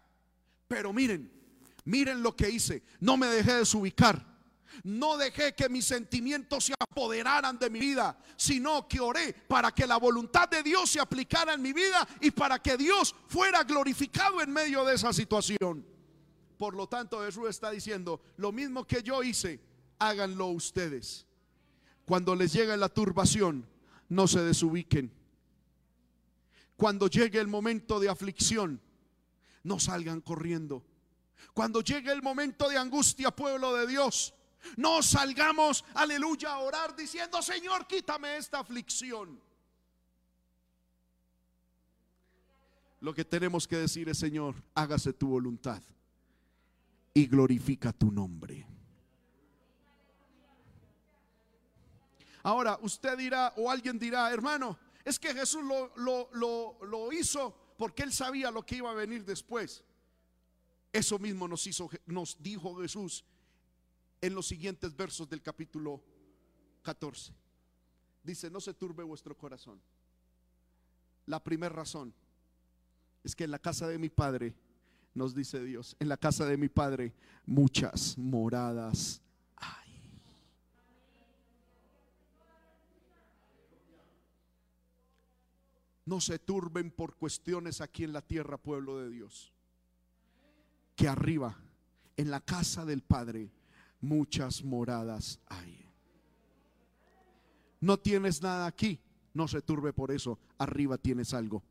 Pero 0.68 0.92
miren, 0.92 1.32
miren 1.84 2.22
lo 2.22 2.36
que 2.36 2.50
hice. 2.50 2.82
No 3.00 3.16
me 3.16 3.26
dejé 3.26 3.54
desubicar. 3.54 4.29
No 4.84 5.16
dejé 5.16 5.54
que 5.54 5.68
mis 5.68 5.84
sentimientos 5.84 6.64
se 6.64 6.74
apoderaran 6.78 7.58
de 7.58 7.70
mi 7.70 7.80
vida, 7.80 8.18
sino 8.36 8.86
que 8.88 9.00
oré 9.00 9.32
para 9.32 9.72
que 9.72 9.86
la 9.86 9.96
voluntad 9.96 10.48
de 10.48 10.62
Dios 10.62 10.90
se 10.90 11.00
aplicara 11.00 11.54
en 11.54 11.62
mi 11.62 11.72
vida 11.72 12.06
y 12.20 12.30
para 12.30 12.58
que 12.58 12.76
Dios 12.76 13.14
fuera 13.28 13.62
glorificado 13.64 14.40
en 14.40 14.52
medio 14.52 14.84
de 14.84 14.94
esa 14.94 15.12
situación. 15.12 15.84
Por 16.56 16.74
lo 16.74 16.86
tanto, 16.88 17.24
Jesús 17.24 17.48
está 17.48 17.70
diciendo, 17.70 18.20
lo 18.36 18.52
mismo 18.52 18.86
que 18.86 19.02
yo 19.02 19.22
hice, 19.22 19.60
háganlo 19.98 20.48
ustedes. 20.48 21.26
Cuando 22.04 22.34
les 22.34 22.52
llegue 22.52 22.76
la 22.76 22.88
turbación, 22.88 23.66
no 24.08 24.26
se 24.26 24.40
desubiquen. 24.40 25.12
Cuando 26.76 27.08
llegue 27.08 27.38
el 27.38 27.46
momento 27.46 28.00
de 28.00 28.08
aflicción, 28.08 28.80
no 29.62 29.78
salgan 29.78 30.20
corriendo. 30.20 30.84
Cuando 31.54 31.82
llegue 31.82 32.12
el 32.12 32.22
momento 32.22 32.68
de 32.68 32.78
angustia, 32.78 33.30
pueblo 33.30 33.74
de 33.74 33.86
Dios, 33.86 34.34
no 34.76 35.02
salgamos, 35.02 35.84
aleluya, 35.94 36.52
a 36.52 36.58
orar 36.58 36.94
diciendo, 36.94 37.42
Señor, 37.42 37.86
quítame 37.86 38.36
esta 38.36 38.60
aflicción. 38.60 39.40
Lo 43.00 43.14
que 43.14 43.24
tenemos 43.24 43.66
que 43.66 43.76
decir 43.76 44.08
es, 44.08 44.18
Señor, 44.18 44.54
hágase 44.74 45.12
tu 45.12 45.28
voluntad 45.28 45.82
y 47.14 47.26
glorifica 47.26 47.92
tu 47.92 48.10
nombre. 48.10 48.66
Ahora, 52.42 52.78
usted 52.82 53.16
dirá 53.16 53.52
o 53.56 53.70
alguien 53.70 53.98
dirá, 53.98 54.30
hermano, 54.30 54.78
es 55.04 55.18
que 55.18 55.34
Jesús 55.34 55.62
lo, 55.62 55.92
lo, 56.32 56.78
lo 56.84 57.12
hizo 57.12 57.74
porque 57.76 58.02
él 58.02 58.12
sabía 58.12 58.50
lo 58.50 58.64
que 58.64 58.76
iba 58.76 58.90
a 58.90 58.94
venir 58.94 59.24
después. 59.24 59.84
Eso 60.92 61.18
mismo 61.18 61.46
nos 61.46 61.66
hizo 61.66 61.88
nos 62.06 62.42
dijo 62.42 62.74
Jesús 62.76 63.24
en 64.20 64.34
los 64.34 64.46
siguientes 64.46 64.96
versos 64.96 65.28
del 65.28 65.42
capítulo 65.42 66.02
14. 66.82 67.34
Dice, 68.22 68.50
"No 68.50 68.60
se 68.60 68.74
turbe 68.74 69.02
vuestro 69.02 69.36
corazón." 69.36 69.80
La 71.26 71.42
primera 71.42 71.74
razón 71.74 72.12
es 73.22 73.34
que 73.34 73.44
en 73.44 73.50
la 73.50 73.58
casa 73.58 73.86
de 73.86 73.98
mi 73.98 74.08
padre 74.08 74.54
nos 75.14 75.34
dice 75.34 75.62
Dios, 75.62 75.96
en 75.98 76.08
la 76.08 76.16
casa 76.16 76.46
de 76.46 76.56
mi 76.56 76.68
padre 76.68 77.14
muchas 77.46 78.16
moradas 78.16 79.20
hay. 79.56 80.22
No 86.04 86.20
se 86.20 86.38
turben 86.38 86.90
por 86.90 87.14
cuestiones 87.16 87.80
aquí 87.80 88.04
en 88.04 88.12
la 88.12 88.22
tierra, 88.22 88.58
pueblo 88.58 88.98
de 88.98 89.10
Dios. 89.10 89.52
Que 90.96 91.08
arriba, 91.08 91.56
en 92.16 92.30
la 92.30 92.40
casa 92.40 92.84
del 92.84 93.02
Padre, 93.02 93.50
muchas 94.00 94.62
moradas 94.64 95.40
hay. 95.46 95.86
No 97.80 97.98
tienes 97.98 98.42
nada 98.42 98.66
aquí, 98.66 99.00
no 99.32 99.48
se 99.48 99.62
turbe 99.62 99.92
por 99.92 100.10
eso. 100.10 100.38
Arriba 100.58 100.98
tienes 100.98 101.32
algo. 101.32 101.62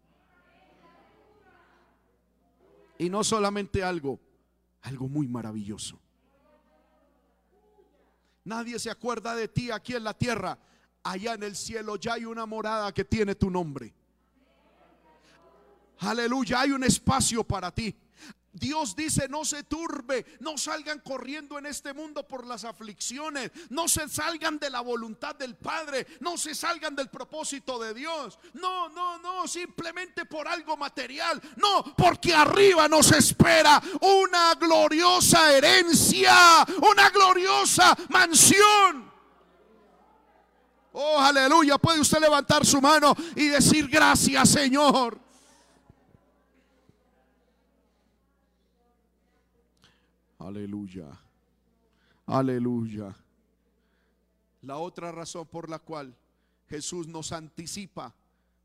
Y 2.98 3.10
no 3.10 3.24
solamente 3.24 3.84
algo, 3.84 4.20
algo 4.82 5.08
muy 5.08 5.28
maravilloso. 5.28 6.00
Nadie 8.44 8.80
se 8.80 8.90
acuerda 8.90 9.36
de 9.36 9.48
ti 9.48 9.72
aquí 9.72 9.94
en 9.96 10.04
la 10.04 10.14
tierra. 10.14 10.58
Allá 11.04 11.36
en 11.36 11.44
el 11.44 11.56
cielo 11.56 11.96
ya 11.96 12.14
hay 12.14 12.26
una 12.26 12.46
morada 12.46 12.92
que 12.94 13.06
tiene 13.06 13.36
tu 13.36 13.50
nombre. 13.50 13.94
Aleluya, 16.00 16.62
hay 16.62 16.72
un 16.72 16.84
espacio 16.84 17.44
para 17.44 17.72
ti. 17.72 17.96
Dios 18.60 18.96
dice, 18.96 19.28
no 19.30 19.46
se 19.46 19.64
turbe, 19.64 20.26
no 20.42 20.58
salgan 20.58 21.00
corriendo 21.00 21.58
en 21.58 21.66
este 21.66 21.94
mundo 21.94 22.28
por 22.28 22.46
las 22.46 22.66
aflicciones, 22.66 23.52
no 23.70 23.88
se 23.88 24.08
salgan 24.10 24.60
de 24.60 24.70
la 24.70 24.82
voluntad 24.82 25.36
del 25.36 25.56
Padre, 25.56 26.06
no 26.20 26.38
se 26.38 26.54
salgan 26.54 26.96
del 26.96 27.10
propósito 27.10 27.80
de 27.80 27.94
Dios. 27.94 28.38
No, 28.54 28.90
no, 28.90 29.18
no, 29.20 29.48
simplemente 29.48 30.26
por 30.26 30.48
algo 30.48 30.76
material. 30.76 31.42
No, 31.56 31.96
porque 31.96 32.34
arriba 32.34 32.88
nos 32.88 33.12
espera 33.12 33.82
una 34.02 34.56
gloriosa 34.56 35.54
herencia, 35.54 36.66
una 36.92 37.10
gloriosa 37.10 37.96
mansión. 38.10 39.10
Oh, 40.92 41.20
aleluya, 41.20 41.78
puede 41.78 42.02
usted 42.02 42.20
levantar 42.20 42.66
su 42.66 42.82
mano 42.82 43.16
y 43.36 43.48
decir 43.48 43.88
gracias, 43.88 44.50
Señor. 44.50 45.29
Aleluya. 50.40 51.08
Aleluya. 52.26 53.16
La 54.62 54.78
otra 54.78 55.12
razón 55.12 55.48
por 55.48 55.70
la 55.70 55.80
cual 55.80 56.16
Jesús 56.70 57.08
nos 57.08 57.32
anticipa 57.32 58.14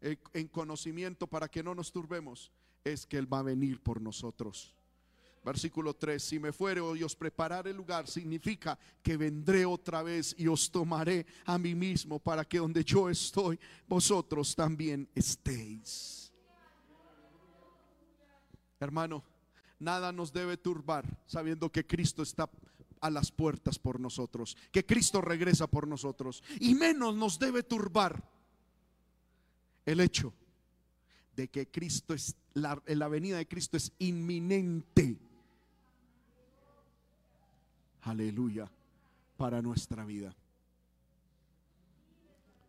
en 0.01 0.49
conocimiento 0.49 1.27
para 1.27 1.49
que 1.49 1.63
no 1.63 1.75
nos 1.75 1.91
turbemos 1.93 2.51
es 2.85 3.07
que 3.07 3.17
Él 3.17 3.33
va 3.33 3.41
a 3.41 3.43
venir 3.43 3.81
por 3.83 4.01
nosotros. 4.01 4.75
Versículo 5.45 5.95
3, 5.95 6.23
si 6.23 6.39
me 6.39 6.53
fuere 6.53 6.81
y 6.97 7.03
os 7.03 7.15
prepararé 7.15 7.71
el 7.71 7.77
lugar, 7.77 8.09
significa 8.09 8.79
que 9.03 9.17
vendré 9.17 9.67
otra 9.67 10.03
vez 10.03 10.35
y 10.39 10.49
os 10.49 10.71
tomaré 10.71 11.27
a 11.45 11.59
mí 11.59 11.75
mismo 11.75 12.19
para 12.19 12.47
que 12.47 12.59
donde 12.59 12.83
yo 12.83 13.11
estoy, 13.11 13.59
vosotros 13.87 14.55
también 14.57 15.07
estéis. 15.15 16.33
Hermano, 18.81 19.23
nada 19.85 20.13
nos 20.13 20.33
debe 20.33 20.57
turbar 20.57 21.05
sabiendo 21.27 21.71
que 21.71 21.87
Cristo 21.87 22.23
está 22.23 22.51
a 23.01 23.11
las 23.11 23.31
puertas 23.31 23.79
por 23.79 24.01
nosotros, 24.01 24.57
que 24.73 24.87
Cristo 24.87 25.21
regresa 25.21 25.67
por 25.67 25.87
nosotros. 25.87 26.43
Y 26.59 26.75
menos 26.75 27.15
nos 27.15 27.39
debe 27.39 27.63
turbar 27.63 28.25
el 29.85 30.01
hecho 30.01 30.33
de 31.37 31.49
que 31.49 31.69
Cristo 31.69 32.15
es, 32.15 32.35
la, 32.55 32.83
la 32.87 33.09
venida 33.09 33.37
de 33.37 33.47
Cristo 33.47 33.77
es 33.77 33.93
inminente. 33.99 35.19
Aleluya, 38.03 38.71
para 39.37 39.61
nuestra 39.61 40.05
vida. 40.05 40.35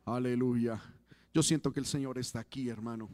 Aleluya. 0.06 0.82
Yo 1.34 1.42
siento 1.42 1.72
que 1.74 1.80
el 1.80 1.86
Señor 1.86 2.18
está 2.18 2.40
aquí, 2.40 2.70
hermano. 2.70 3.10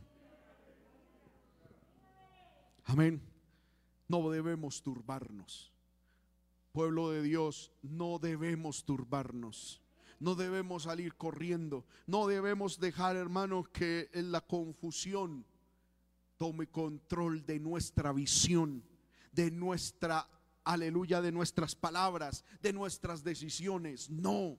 Amén. 2.86 3.31
No 4.12 4.30
debemos 4.30 4.84
turbarnos. 4.84 5.72
Pueblo 6.74 7.12
de 7.12 7.22
Dios, 7.22 7.72
no 7.82 8.20
debemos 8.20 8.84
turbarnos. 8.84 9.82
No 10.20 10.36
debemos 10.36 10.84
salir 10.84 11.16
corriendo. 11.16 11.86
No 12.08 12.28
debemos 12.28 12.78
dejar, 12.82 13.16
hermano, 13.16 13.64
que 13.72 14.10
la 14.14 14.42
confusión 14.42 15.46
tome 16.36 16.68
control 16.68 17.46
de 17.46 17.62
nuestra 17.62 18.12
visión, 18.12 18.84
de 19.32 19.50
nuestra, 19.50 20.28
aleluya, 20.66 21.22
de 21.22 21.32
nuestras 21.32 21.74
palabras, 21.74 22.44
de 22.62 22.74
nuestras 22.74 23.24
decisiones. 23.24 24.10
No. 24.10 24.58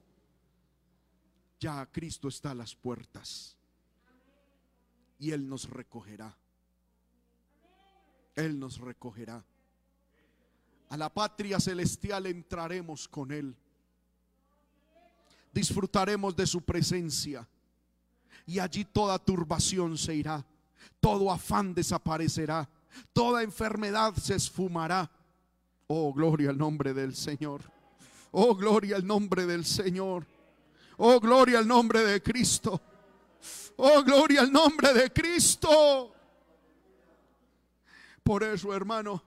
Ya 1.59 1.85
Cristo 1.91 2.27
está 2.27 2.49
a 2.51 2.55
las 2.55 2.75
puertas. 2.75 3.55
Y 5.19 5.29
Él 5.29 5.47
nos 5.47 5.69
recogerá. 5.69 6.35
Él 8.35 8.59
nos 8.59 8.79
recogerá. 8.79 9.43
A 10.89 10.97
la 10.97 11.11
patria 11.11 11.59
celestial 11.59 12.27
entraremos 12.27 13.07
con 13.07 13.31
Él. 13.31 13.55
Disfrutaremos 15.51 16.35
de 16.35 16.45
su 16.45 16.61
presencia. 16.61 17.47
Y 18.45 18.59
allí 18.59 18.85
toda 18.85 19.17
turbación 19.19 19.97
se 19.97 20.15
irá. 20.15 20.45
Todo 20.99 21.31
afán 21.31 21.73
desaparecerá. 21.73 22.69
Toda 23.11 23.43
enfermedad 23.43 24.13
se 24.15 24.35
esfumará. 24.35 25.09
Oh, 25.87 26.13
gloria 26.13 26.49
al 26.49 26.57
nombre 26.57 26.93
del 26.93 27.15
Señor. 27.15 27.61
Oh, 28.31 28.55
gloria 28.55 28.95
al 28.95 29.05
nombre 29.05 29.45
del 29.45 29.65
Señor. 29.65 30.25
Oh, 30.97 31.19
gloria 31.19 31.59
al 31.59 31.67
nombre 31.67 32.03
de 32.03 32.21
Cristo. 32.21 32.81
Oh, 33.77 34.03
gloria 34.03 34.41
al 34.41 34.51
nombre 34.51 34.93
de 34.93 35.11
Cristo. 35.11 36.12
Por 38.23 38.43
eso, 38.43 38.73
hermano, 38.73 39.23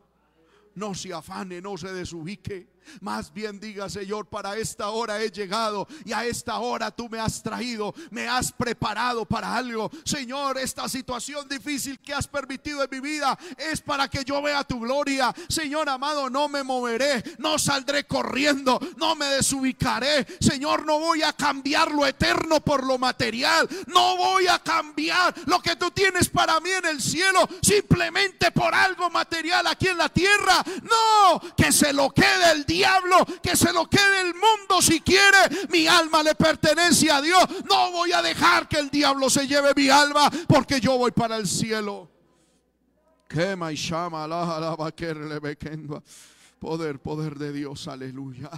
no 0.74 0.94
se 0.94 1.12
afane, 1.12 1.60
no 1.60 1.76
se 1.76 1.92
desubique. 1.92 2.75
Más 3.00 3.32
bien 3.32 3.60
diga, 3.60 3.88
Señor, 3.88 4.26
para 4.26 4.56
esta 4.56 4.88
hora 4.90 5.22
he 5.22 5.30
llegado 5.30 5.86
y 6.04 6.12
a 6.12 6.24
esta 6.24 6.58
hora 6.58 6.90
tú 6.90 7.08
me 7.08 7.18
has 7.18 7.42
traído, 7.42 7.94
me 8.10 8.28
has 8.28 8.52
preparado 8.52 9.24
para 9.24 9.54
algo. 9.56 9.90
Señor, 10.04 10.58
esta 10.58 10.88
situación 10.88 11.48
difícil 11.48 11.98
que 11.98 12.14
has 12.14 12.26
permitido 12.26 12.82
en 12.82 12.88
mi 12.90 13.00
vida 13.00 13.38
es 13.56 13.80
para 13.80 14.08
que 14.08 14.24
yo 14.24 14.40
vea 14.42 14.64
tu 14.64 14.80
gloria. 14.80 15.34
Señor 15.48 15.88
amado, 15.88 16.30
no 16.30 16.48
me 16.48 16.62
moveré, 16.62 17.22
no 17.38 17.58
saldré 17.58 18.04
corriendo, 18.06 18.80
no 18.96 19.14
me 19.14 19.26
desubicaré. 19.26 20.26
Señor, 20.40 20.84
no 20.84 20.98
voy 20.98 21.22
a 21.22 21.32
cambiar 21.32 21.90
lo 21.90 22.06
eterno 22.06 22.60
por 22.60 22.84
lo 22.84 22.98
material. 22.98 23.68
No 23.86 24.16
voy 24.16 24.46
a 24.46 24.58
cambiar 24.58 25.34
lo 25.46 25.60
que 25.60 25.76
tú 25.76 25.90
tienes 25.90 26.28
para 26.28 26.60
mí 26.60 26.70
en 26.70 26.86
el 26.86 27.00
cielo 27.00 27.48
simplemente 27.62 28.50
por 28.50 28.74
algo 28.74 29.10
material 29.10 29.66
aquí 29.66 29.88
en 29.88 29.98
la 29.98 30.08
tierra. 30.08 30.64
No, 30.82 31.40
que 31.56 31.72
se 31.72 31.92
lo 31.92 32.10
quede 32.10 32.52
el 32.52 32.64
día 32.64 32.75
diablo, 32.76 33.24
que 33.42 33.56
se 33.56 33.72
lo 33.72 33.88
quede 33.88 34.20
el 34.22 34.34
mundo 34.34 34.80
si 34.80 35.00
quiere. 35.00 35.66
Mi 35.70 35.86
alma 35.86 36.22
le 36.22 36.34
pertenece 36.34 37.10
a 37.10 37.20
Dios. 37.20 37.44
No 37.68 37.92
voy 37.92 38.12
a 38.12 38.22
dejar 38.22 38.68
que 38.68 38.78
el 38.78 38.90
diablo 38.90 39.30
se 39.30 39.46
lleve 39.46 39.72
mi 39.74 39.88
alma 39.88 40.30
porque 40.46 40.80
yo 40.80 40.98
voy 40.98 41.12
para 41.12 41.36
el 41.36 41.46
cielo. 41.46 42.10
Quema 43.28 43.72
y 43.72 43.76
llama 43.76 44.26
Poder, 46.58 47.00
poder 47.00 47.38
de 47.38 47.52
Dios, 47.52 47.88
aleluya. 47.88 48.50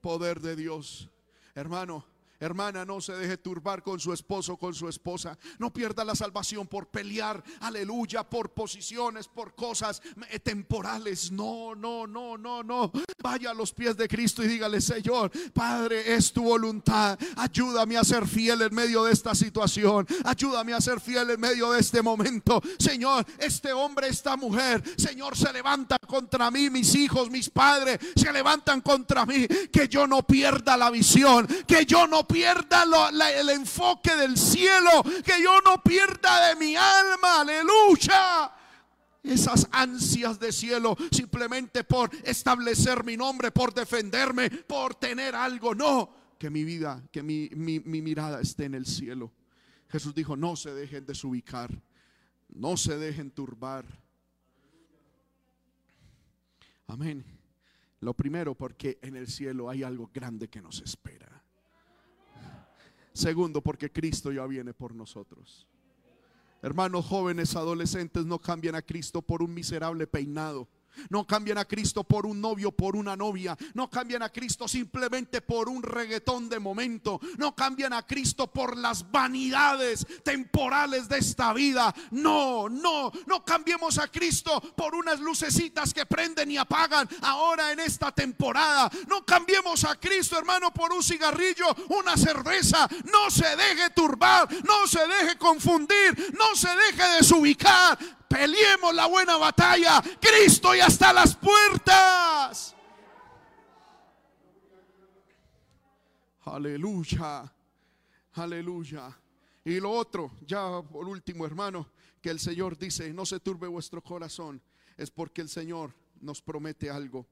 Poder 0.00 0.40
de 0.40 0.56
Dios. 0.56 1.08
Hermano, 1.54 2.04
Hermana, 2.38 2.84
no 2.84 3.00
se 3.00 3.12
deje 3.12 3.38
turbar 3.38 3.82
con 3.82 3.98
su 3.98 4.12
esposo, 4.12 4.56
con 4.56 4.74
su 4.74 4.88
esposa. 4.88 5.38
No 5.58 5.72
pierda 5.72 6.04
la 6.04 6.14
salvación 6.14 6.66
por 6.66 6.88
pelear, 6.88 7.42
aleluya, 7.60 8.28
por 8.28 8.50
posiciones, 8.50 9.28
por 9.28 9.54
cosas 9.54 10.02
temporales. 10.42 11.30
No, 11.32 11.74
no, 11.74 12.06
no, 12.06 12.36
no, 12.36 12.62
no. 12.62 12.92
Vaya 13.22 13.50
a 13.50 13.54
los 13.54 13.72
pies 13.72 13.96
de 13.96 14.06
Cristo 14.06 14.42
y 14.42 14.48
dígale, 14.48 14.80
Señor, 14.80 15.30
Padre, 15.52 16.14
es 16.14 16.32
tu 16.32 16.42
voluntad. 16.42 17.18
Ayúdame 17.36 17.96
a 17.96 18.04
ser 18.04 18.26
fiel 18.26 18.62
en 18.62 18.74
medio 18.74 19.04
de 19.04 19.12
esta 19.12 19.34
situación. 19.34 20.06
Ayúdame 20.24 20.74
a 20.74 20.80
ser 20.80 21.00
fiel 21.00 21.30
en 21.30 21.40
medio 21.40 21.72
de 21.72 21.80
este 21.80 22.02
momento. 22.02 22.62
Señor, 22.78 23.24
este 23.38 23.72
hombre, 23.72 24.08
esta 24.08 24.36
mujer, 24.36 24.82
Señor, 24.96 25.36
se 25.36 25.52
levanta 25.52 25.98
contra 25.98 26.50
mí. 26.50 26.70
Mis 26.70 26.94
hijos, 26.94 27.30
mis 27.30 27.50
padres, 27.50 27.98
se 28.14 28.32
levantan 28.32 28.80
contra 28.80 29.24
mí. 29.24 29.46
Que 29.72 29.88
yo 29.88 30.06
no 30.06 30.26
pierda 30.26 30.76
la 30.76 30.90
visión. 30.90 31.46
Que 31.66 31.86
yo 31.86 32.06
no 32.06 32.25
pierda 32.26 32.84
el 32.84 33.48
enfoque 33.50 34.14
del 34.16 34.36
cielo, 34.36 35.02
que 35.24 35.42
yo 35.42 35.60
no 35.60 35.82
pierda 35.82 36.48
de 36.48 36.56
mi 36.56 36.76
alma, 36.76 37.40
aleluya. 37.40 38.52
esas 39.22 39.66
ansias 39.72 40.38
de 40.38 40.52
cielo 40.52 40.96
simplemente 41.10 41.84
por 41.84 42.10
establecer 42.24 43.04
mi 43.04 43.16
nombre, 43.16 43.50
por 43.50 43.74
defenderme, 43.74 44.50
por 44.50 44.94
tener 44.94 45.34
algo. 45.34 45.74
No, 45.74 46.14
que 46.38 46.50
mi 46.50 46.64
vida, 46.64 47.02
que 47.10 47.22
mi, 47.22 47.48
mi, 47.54 47.80
mirada 47.80 48.40
esté 48.40 48.64
en 48.64 48.74
el 48.74 48.86
cielo. 48.86 49.32
Jesús 49.88 50.14
dijo, 50.14 50.36
no 50.36 50.56
se 50.56 50.74
dejen 50.74 51.06
desubicar, 51.06 51.70
no 52.48 52.76
se 52.76 52.98
dejen 52.98 53.30
turbar. 53.30 53.84
Amén. 56.88 57.24
Lo 58.00 58.14
primero, 58.14 58.54
porque 58.54 58.98
en 59.02 59.16
el 59.16 59.28
cielo 59.28 59.70
hay 59.70 59.82
algo 59.82 60.10
grande 60.12 60.48
que 60.48 60.60
nos 60.60 60.80
espera. 60.80 61.25
Segundo, 63.16 63.62
porque 63.62 63.90
Cristo 63.90 64.30
ya 64.30 64.46
viene 64.46 64.74
por 64.74 64.94
nosotros. 64.94 65.66
Hermanos 66.60 67.06
jóvenes, 67.06 67.56
adolescentes, 67.56 68.26
no 68.26 68.38
cambian 68.38 68.74
a 68.74 68.82
Cristo 68.82 69.22
por 69.22 69.42
un 69.42 69.54
miserable 69.54 70.06
peinado. 70.06 70.68
No 71.10 71.26
cambian 71.26 71.58
a 71.58 71.64
Cristo 71.64 72.04
por 72.04 72.26
un 72.26 72.40
novio, 72.40 72.72
por 72.72 72.96
una 72.96 73.16
novia. 73.16 73.56
No 73.74 73.88
cambian 73.90 74.22
a 74.22 74.30
Cristo 74.30 74.68
simplemente 74.68 75.40
por 75.40 75.68
un 75.68 75.82
reggaetón 75.82 76.48
de 76.48 76.58
momento. 76.58 77.20
No 77.38 77.54
cambian 77.54 77.92
a 77.92 78.02
Cristo 78.06 78.46
por 78.46 78.76
las 78.76 79.10
vanidades 79.10 80.06
temporales 80.22 81.08
de 81.08 81.18
esta 81.18 81.52
vida. 81.52 81.94
No, 82.10 82.68
no, 82.68 83.12
no 83.26 83.44
cambiemos 83.44 83.98
a 83.98 84.08
Cristo 84.08 84.60
por 84.76 84.94
unas 84.94 85.20
lucecitas 85.20 85.92
que 85.92 86.06
prenden 86.06 86.50
y 86.50 86.56
apagan 86.56 87.08
ahora 87.22 87.72
en 87.72 87.80
esta 87.80 88.12
temporada. 88.12 88.90
No 89.08 89.24
cambiemos 89.24 89.84
a 89.84 89.96
Cristo, 89.96 90.38
hermano, 90.38 90.72
por 90.72 90.92
un 90.92 91.02
cigarrillo, 91.02 91.66
una 91.88 92.16
cerveza. 92.16 92.88
No 93.12 93.30
se 93.30 93.56
deje 93.56 93.90
turbar, 93.90 94.48
no 94.64 94.86
se 94.86 95.00
deje 95.06 95.36
confundir, 95.38 96.34
no 96.36 96.54
se 96.54 96.68
deje 96.68 97.16
desubicar. 97.18 97.98
Peleemos 98.28 98.94
la 98.94 99.06
buena 99.06 99.36
batalla. 99.36 100.02
Cristo 100.20 100.74
ya 100.74 100.86
está 100.86 101.10
a 101.10 101.12
las 101.12 101.36
puertas. 101.36 102.74
Aleluya. 106.44 107.52
Aleluya. 108.34 109.18
Y 109.64 109.80
lo 109.80 109.90
otro, 109.90 110.32
ya 110.46 110.82
por 110.82 111.08
último, 111.08 111.46
hermano, 111.46 111.90
que 112.20 112.30
el 112.30 112.38
Señor 112.38 112.78
dice, 112.78 113.12
no 113.12 113.26
se 113.26 113.40
turbe 113.40 113.66
vuestro 113.66 114.02
corazón, 114.02 114.62
es 114.96 115.10
porque 115.10 115.42
el 115.42 115.48
Señor 115.48 115.94
nos 116.20 116.40
promete 116.42 116.90
algo. 116.90 117.26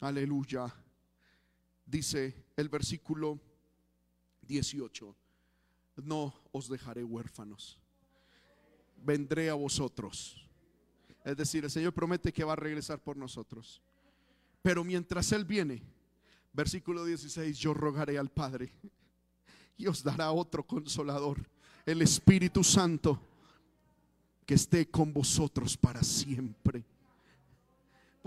Aleluya. 0.00 0.74
Dice 1.84 2.46
el 2.56 2.68
versículo 2.68 3.38
18, 4.42 5.14
no 5.96 6.34
os 6.52 6.68
dejaré 6.68 7.04
huérfanos 7.04 7.78
vendré 9.04 9.50
a 9.50 9.54
vosotros. 9.54 10.48
Es 11.24 11.36
decir, 11.36 11.64
el 11.64 11.70
Señor 11.70 11.92
promete 11.92 12.32
que 12.32 12.44
va 12.44 12.54
a 12.54 12.56
regresar 12.56 12.98
por 13.00 13.16
nosotros. 13.16 13.82
Pero 14.62 14.84
mientras 14.84 15.30
Él 15.32 15.44
viene, 15.44 15.82
versículo 16.52 17.04
16, 17.04 17.58
yo 17.58 17.74
rogaré 17.74 18.18
al 18.18 18.30
Padre 18.30 18.72
y 19.76 19.86
os 19.86 20.02
dará 20.02 20.32
otro 20.32 20.66
consolador, 20.66 21.38
el 21.86 22.02
Espíritu 22.02 22.64
Santo, 22.64 23.20
que 24.44 24.54
esté 24.54 24.90
con 24.90 25.12
vosotros 25.12 25.76
para 25.76 26.02
siempre. 26.02 26.84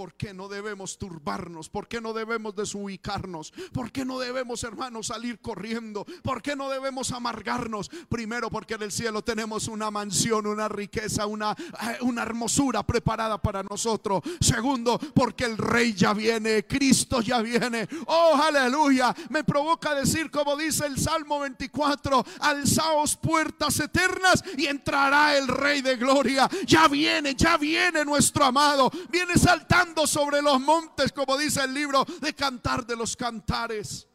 ¿Por 0.01 0.15
qué 0.15 0.33
no 0.33 0.47
debemos 0.47 0.97
turbarnos? 0.97 1.69
¿Por 1.69 1.87
qué 1.87 2.01
no 2.01 2.11
debemos 2.11 2.55
desubicarnos? 2.55 3.53
¿Por 3.71 3.91
qué 3.91 4.03
no 4.03 4.17
debemos, 4.17 4.63
hermanos, 4.63 5.05
salir 5.05 5.39
corriendo? 5.39 6.07
¿Por 6.23 6.41
qué 6.41 6.55
no 6.55 6.69
debemos 6.69 7.11
amargarnos? 7.11 7.87
Primero, 8.09 8.49
porque 8.49 8.73
en 8.73 8.81
el 8.81 8.91
cielo 8.91 9.21
tenemos 9.21 9.67
una 9.67 9.91
mansión, 9.91 10.47
una 10.47 10.67
riqueza, 10.67 11.27
una, 11.27 11.51
eh, 11.51 11.99
una 12.01 12.23
hermosura 12.23 12.81
preparada 12.81 13.39
para 13.39 13.61
nosotros. 13.61 14.23
Segundo, 14.39 14.97
porque 15.13 15.45
el 15.45 15.55
Rey 15.55 15.93
ya 15.93 16.15
viene, 16.15 16.65
Cristo 16.65 17.21
ya 17.21 17.43
viene. 17.43 17.87
Oh, 18.07 18.35
aleluya. 18.41 19.13
Me 19.29 19.43
provoca 19.43 19.93
decir, 19.93 20.31
como 20.31 20.57
dice 20.57 20.87
el 20.87 20.97
Salmo 20.97 21.41
24, 21.41 22.25
alzaos 22.39 23.17
puertas 23.17 23.79
eternas 23.79 24.43
y 24.57 24.65
entrará 24.65 25.37
el 25.37 25.47
Rey 25.47 25.83
de 25.83 25.95
gloria. 25.95 26.49
Ya 26.65 26.87
viene, 26.87 27.35
ya 27.35 27.57
viene 27.57 28.03
nuestro 28.03 28.45
amado. 28.45 28.89
Viene 29.11 29.37
saltando 29.37 29.90
sobre 30.07 30.41
los 30.41 30.59
montes, 30.59 31.11
como 31.11 31.37
dice 31.37 31.63
el 31.63 31.73
libro 31.73 32.05
de 32.21 32.33
Cantar 32.33 32.85
de 32.85 32.95
los 32.95 33.15
Cantares. 33.15 34.07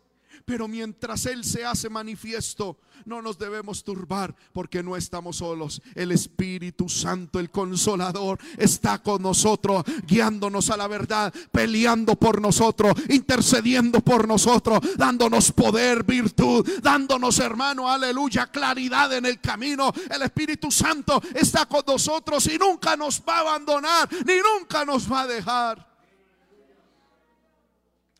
Pero 0.46 0.68
mientras 0.68 1.26
Él 1.26 1.44
se 1.44 1.64
hace 1.64 1.90
manifiesto, 1.90 2.78
no 3.04 3.20
nos 3.20 3.36
debemos 3.36 3.82
turbar 3.82 4.32
porque 4.52 4.80
no 4.80 4.96
estamos 4.96 5.38
solos. 5.38 5.82
El 5.96 6.12
Espíritu 6.12 6.88
Santo, 6.88 7.40
el 7.40 7.50
Consolador, 7.50 8.38
está 8.56 9.02
con 9.02 9.22
nosotros, 9.22 9.82
guiándonos 10.06 10.70
a 10.70 10.76
la 10.76 10.86
verdad, 10.86 11.34
peleando 11.50 12.14
por 12.14 12.40
nosotros, 12.40 12.94
intercediendo 13.08 14.00
por 14.02 14.28
nosotros, 14.28 14.78
dándonos 14.96 15.50
poder, 15.50 16.04
virtud, 16.04 16.64
dándonos, 16.80 17.40
hermano, 17.40 17.90
aleluya, 17.90 18.46
claridad 18.46 19.12
en 19.14 19.26
el 19.26 19.40
camino. 19.40 19.92
El 20.08 20.22
Espíritu 20.22 20.70
Santo 20.70 21.20
está 21.34 21.66
con 21.66 21.82
nosotros 21.84 22.46
y 22.46 22.56
nunca 22.56 22.96
nos 22.96 23.20
va 23.20 23.38
a 23.38 23.40
abandonar, 23.40 24.08
ni 24.24 24.36
nunca 24.36 24.84
nos 24.84 25.10
va 25.10 25.22
a 25.22 25.26
dejar. 25.26 25.96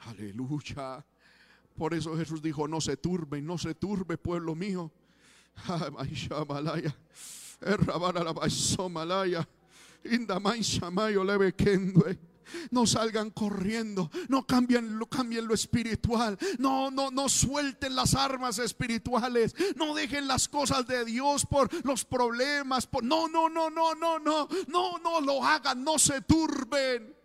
Aleluya. 0.01 1.05
Por 1.77 1.95
eso 1.95 2.17
Jesús 2.17 2.43
dijo, 2.43 2.67
no 2.67 2.81
se 2.81 2.97
turbe, 2.97 3.41
no 3.43 3.59
se 3.59 3.75
turbe, 3.75 4.17
pueblo 4.19 4.55
mío. 4.55 4.93
No 12.71 12.87
salgan 12.87 13.31
corriendo, 13.31 14.11
no 14.29 14.47
cambien, 14.47 15.01
cambien 15.11 15.49
lo 15.49 15.55
espiritual, 15.55 16.39
no, 16.59 16.91
no, 16.91 17.11
no 17.11 17.29
suelten 17.29 17.97
las 17.97 18.15
armas 18.15 18.61
espirituales, 18.61 19.55
no 19.75 19.95
dejen 19.95 20.29
las 20.29 20.47
cosas 20.49 20.87
de 20.87 21.05
Dios 21.05 21.45
por 21.45 21.69
los 21.85 22.05
problemas, 22.05 22.89
no, 23.03 23.27
no, 23.27 23.49
no, 23.49 23.69
no, 23.69 23.95
no, 23.95 24.19
no, 24.21 24.49
no, 24.69 24.99
no 24.99 25.21
lo 25.21 25.45
hagan, 25.45 25.83
no 25.83 25.99
se 25.99 26.21
turben. 26.21 27.16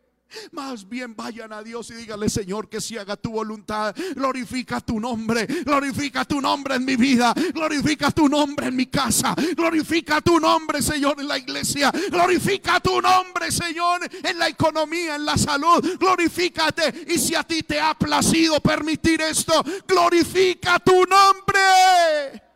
Más 0.51 0.87
bien 0.87 1.15
vayan 1.15 1.53
a 1.53 1.63
Dios 1.63 1.89
y 1.91 1.93
díganle, 1.93 2.29
Señor, 2.29 2.69
que 2.69 2.81
si 2.81 2.97
haga 2.97 3.15
tu 3.15 3.31
voluntad. 3.31 3.95
Glorifica 4.15 4.81
tu 4.81 4.99
nombre. 4.99 5.45
Glorifica 5.45 6.25
tu 6.25 6.41
nombre 6.41 6.75
en 6.75 6.85
mi 6.85 6.95
vida. 6.95 7.33
Glorifica 7.53 8.11
tu 8.11 8.27
nombre 8.27 8.67
en 8.67 8.75
mi 8.75 8.87
casa. 8.87 9.35
Glorifica 9.55 10.21
tu 10.21 10.39
nombre, 10.39 10.81
Señor, 10.81 11.19
en 11.19 11.27
la 11.27 11.37
iglesia. 11.37 11.91
Glorifica 12.09 12.79
tu 12.79 13.01
nombre, 13.01 13.51
Señor, 13.51 14.01
en 14.23 14.37
la 14.37 14.47
economía, 14.47 15.15
en 15.15 15.25
la 15.25 15.37
salud. 15.37 15.97
Glorifícate. 15.99 17.05
Y 17.07 17.17
si 17.17 17.35
a 17.35 17.43
ti 17.43 17.63
te 17.63 17.79
ha 17.79 17.93
placido 17.93 18.59
permitir 18.59 19.21
esto, 19.21 19.63
glorifica 19.87 20.79
tu 20.79 21.05
nombre. 21.05 22.50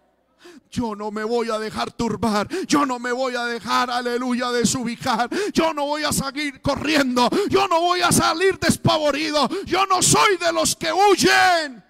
Yo 0.76 0.94
no 0.94 1.10
me 1.10 1.24
voy 1.24 1.50
a 1.50 1.58
dejar 1.58 1.92
turbar. 1.94 2.50
Yo 2.68 2.86
no 2.86 3.00
me 3.00 3.14
voy 3.14 3.34
a 3.36 3.46
dejar, 3.46 3.90
aleluya, 3.90 4.52
desubicar. 4.52 5.30
Yo 5.54 5.74
no 5.74 5.86
voy 5.86 6.04
a 6.04 6.12
seguir 6.12 6.62
corriendo. 6.62 7.30
Yo 7.50 7.68
no 7.70 7.80
voy 7.80 8.02
a 8.02 8.12
salir 8.12 8.60
despavorido. 8.60 9.48
Yo 9.66 9.86
no 9.86 10.02
soy 10.02 10.36
de 10.38 10.52
los 10.52 10.76
que 10.76 10.92
huyen. 10.92 11.82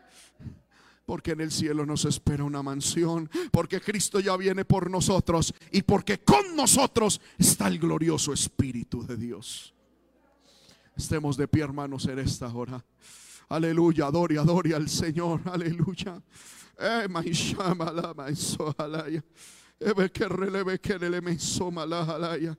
Porque 1.07 1.31
en 1.31 1.41
el 1.41 1.51
cielo 1.51 1.83
nos 1.85 2.05
espera 2.05 2.43
una 2.43 2.61
mansión. 2.61 3.27
Porque 3.51 3.81
Cristo 3.81 4.19
ya 4.19 4.37
viene 4.37 4.65
por 4.65 4.91
nosotros. 4.91 5.51
Y 5.71 5.81
porque 5.81 6.19
con 6.19 6.55
nosotros 6.55 7.19
está 7.39 7.67
el 7.67 7.79
glorioso 7.79 8.33
Espíritu 8.33 9.03
de 9.03 9.17
Dios. 9.17 9.73
Estemos 10.95 11.37
de 11.37 11.47
pie, 11.47 11.63
hermanos, 11.63 12.05
en 12.05 12.19
esta 12.19 12.47
hora. 12.53 12.85
Aleluya, 13.49 14.05
adore, 14.05 14.37
adore 14.37 14.75
al 14.75 14.89
Señor. 14.89 15.41
Aleluya. 15.45 16.21
Eh, 16.77 17.07
manchá 17.09 17.73
mala, 17.73 18.13
manso 18.13 18.73
alaya. 18.77 19.23
Eh, 19.79 19.93
ve 19.93 20.09
que 20.09 20.27
releve, 20.27 20.79
que 20.79 20.97
le 20.97 21.09
le 21.09 21.21
menso 21.21 21.71
mala 21.71 22.03
halaya. 22.03 22.57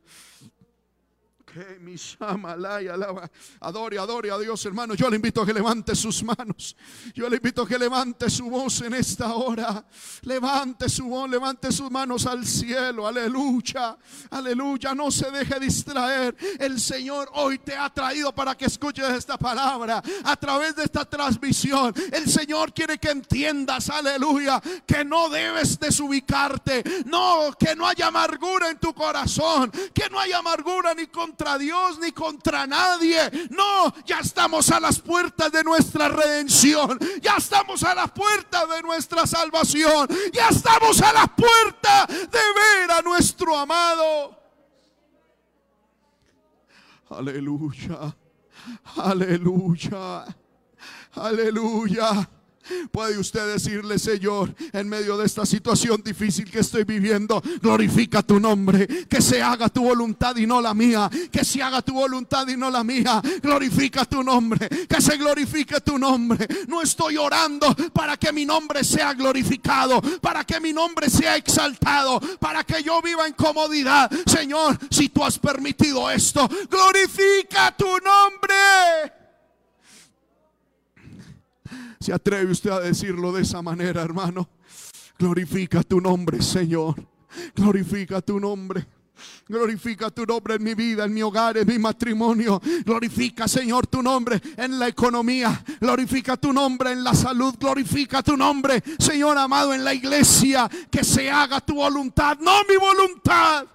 Adore, 3.61 3.99
adore 3.99 4.31
a 4.31 4.39
Dios, 4.39 4.65
hermano. 4.67 4.95
Yo 4.95 5.09
le 5.09 5.17
invito 5.17 5.43
a 5.43 5.47
que 5.47 5.53
levante 5.53 5.95
sus 5.95 6.23
manos. 6.23 6.77
Yo 7.15 7.29
le 7.29 7.37
invito 7.37 7.63
a 7.63 7.69
que 7.69 7.79
levante 7.79 8.29
su 8.31 8.51
voz 8.51 8.83
en 8.83 8.95
esta 8.95 9.35
hora. 9.35 9.85
Levante 10.23 10.89
su 10.89 11.05
voz, 11.05 11.31
levante 11.31 11.73
sus 11.73 11.91
manos 11.91 12.27
al 12.27 12.47
cielo. 12.47 13.07
Aleluya. 13.07 13.97
Aleluya. 14.31 14.95
No 14.95 15.11
se 15.11 15.31
deje 15.31 15.59
distraer. 15.61 16.37
El 16.59 16.81
Señor 16.81 17.31
hoy 17.35 17.59
te 17.59 17.77
ha 17.77 17.89
traído 17.91 18.35
para 18.35 18.55
que 18.57 18.67
escuches 18.67 19.09
esta 19.11 19.39
palabra 19.39 20.03
a 20.25 20.37
través 20.37 20.77
de 20.77 20.85
esta 20.85 21.05
transmisión. 21.05 21.95
El 22.13 22.29
Señor 22.29 22.73
quiere 22.73 22.99
que 22.99 23.11
entiendas, 23.11 23.91
aleluya, 23.91 24.61
que 24.87 25.05
no 25.05 25.29
debes 25.29 25.79
desubicarte. 25.79 26.83
No, 27.07 27.53
que 27.59 27.75
no 27.75 27.87
haya 27.87 28.09
amargura 28.09 28.71
en 28.71 28.79
tu 28.79 28.93
corazón. 28.95 29.71
Que 29.95 30.09
no 30.11 30.19
haya 30.19 30.39
amargura 30.39 30.95
ni 30.95 31.07
contra 31.07 31.46
Dios 31.57 31.99
ni 31.99 32.13
contra 32.13 32.67
nadie. 32.67 33.19
No, 33.51 33.95
ya 34.05 34.19
estamos 34.19 34.71
a 34.71 34.81
las 34.81 34.99
puertas 35.01 35.53
de 35.53 35.63
nuestra 35.63 36.09
redención. 36.09 36.99
Ya 37.23 37.37
estamos 37.37 37.83
a 37.85 37.95
las 37.95 38.11
puertas 38.11 38.69
de 38.69 38.83
nuestra 38.83 39.27
salvación. 39.27 40.09
Ya 40.33 40.49
estamos 40.49 41.01
a 41.01 41.13
las 41.13 41.29
puertas 41.31 42.09
de 42.09 42.39
ver 42.39 42.91
a 42.91 43.03
nuestro 43.03 43.57
amado. 43.57 44.37
Aleluya. 47.09 48.15
Aleluya. 48.97 50.25
Aleluya. 51.15 52.29
Puede 52.91 53.19
usted 53.19 53.53
decirle, 53.53 53.99
Señor, 53.99 54.55
en 54.73 54.89
medio 54.89 55.17
de 55.17 55.27
esta 55.27 55.47
situación 55.47 56.03
difícil 56.05 56.51
que 56.51 56.61
estoy 56.61 56.85
viviendo, 56.85 57.43
glorifica 57.61 58.23
tu 58.23 58.41
nombre, 58.41 58.87
que 59.09 59.21
se 59.21 59.43
haga 59.43 59.69
tu 59.69 59.83
voluntad 59.83 60.37
y 60.37 60.47
no 60.47 60.61
la 60.61 60.75
mía, 60.75 61.11
que 61.31 61.45
se 61.45 61.63
haga 61.63 61.83
tu 61.83 61.95
voluntad 61.95 62.47
y 62.49 62.57
no 62.57 62.71
la 62.71 62.85
mía, 62.85 63.21
glorifica 63.43 64.05
tu 64.05 64.23
nombre, 64.23 64.69
que 64.69 65.01
se 65.01 65.17
glorifique 65.17 65.81
tu 65.81 65.99
nombre. 65.99 66.47
No 66.69 66.83
estoy 66.83 67.17
orando 67.17 67.75
para 67.93 68.17
que 68.17 68.33
mi 68.33 68.45
nombre 68.45 68.85
sea 68.85 69.15
glorificado, 69.15 70.01
para 70.21 70.45
que 70.45 70.61
mi 70.61 70.73
nombre 70.73 71.11
sea 71.11 71.37
exaltado, 71.37 72.21
para 72.39 72.65
que 72.65 72.83
yo 72.83 73.01
viva 73.03 73.27
en 73.27 73.35
comodidad. 73.35 74.11
Señor, 74.27 74.79
si 74.91 75.09
tú 75.09 75.25
has 75.25 75.39
permitido 75.39 76.11
esto, 76.11 76.49
glorifica 76.71 77.75
tu 77.77 77.87
nombre. 77.87 79.16
¿Se 82.01 82.13
atreve 82.13 82.53
usted 82.53 82.71
a 82.71 82.81
decirlo 82.81 83.33
de 83.33 83.43
esa 83.43 83.63
manera, 83.63 84.03
hermano? 84.03 84.49
Glorifica 85.19 85.83
tu 85.83 86.01
nombre, 86.01 86.43
Señor. 86.43 86.95
Glorifica 87.55 88.21
tu 88.21 88.39
nombre. 88.39 88.87
Glorifica 89.49 90.11
tu 90.11 90.27
nombre 90.27 90.57
en 90.57 90.63
mi 90.63 90.75
vida, 90.75 91.05
en 91.05 91.15
mi 91.15 91.23
hogar, 91.23 91.57
en 91.57 91.67
mi 91.67 91.79
matrimonio. 91.79 92.61
Glorifica, 92.85 93.49
Señor, 93.49 93.87
tu 93.87 94.03
nombre 94.03 94.41
en 94.57 94.79
la 94.79 94.89
economía. 94.89 95.65
Glorifica 95.81 96.37
tu 96.37 96.53
nombre 96.53 96.93
en 96.93 97.03
la 97.03 97.15
salud. 97.15 97.55
Glorifica 97.59 98.23
tu 98.23 98.37
nombre, 98.37 98.83
Señor 98.99 99.39
amado, 99.39 99.73
en 99.73 99.85
la 99.85 99.95
iglesia. 99.95 100.69
Que 100.91 101.03
se 101.03 101.31
haga 101.31 101.61
tu 101.61 101.77
voluntad, 101.77 102.39
no 102.41 102.63
mi 102.69 102.77
voluntad. 102.77 103.67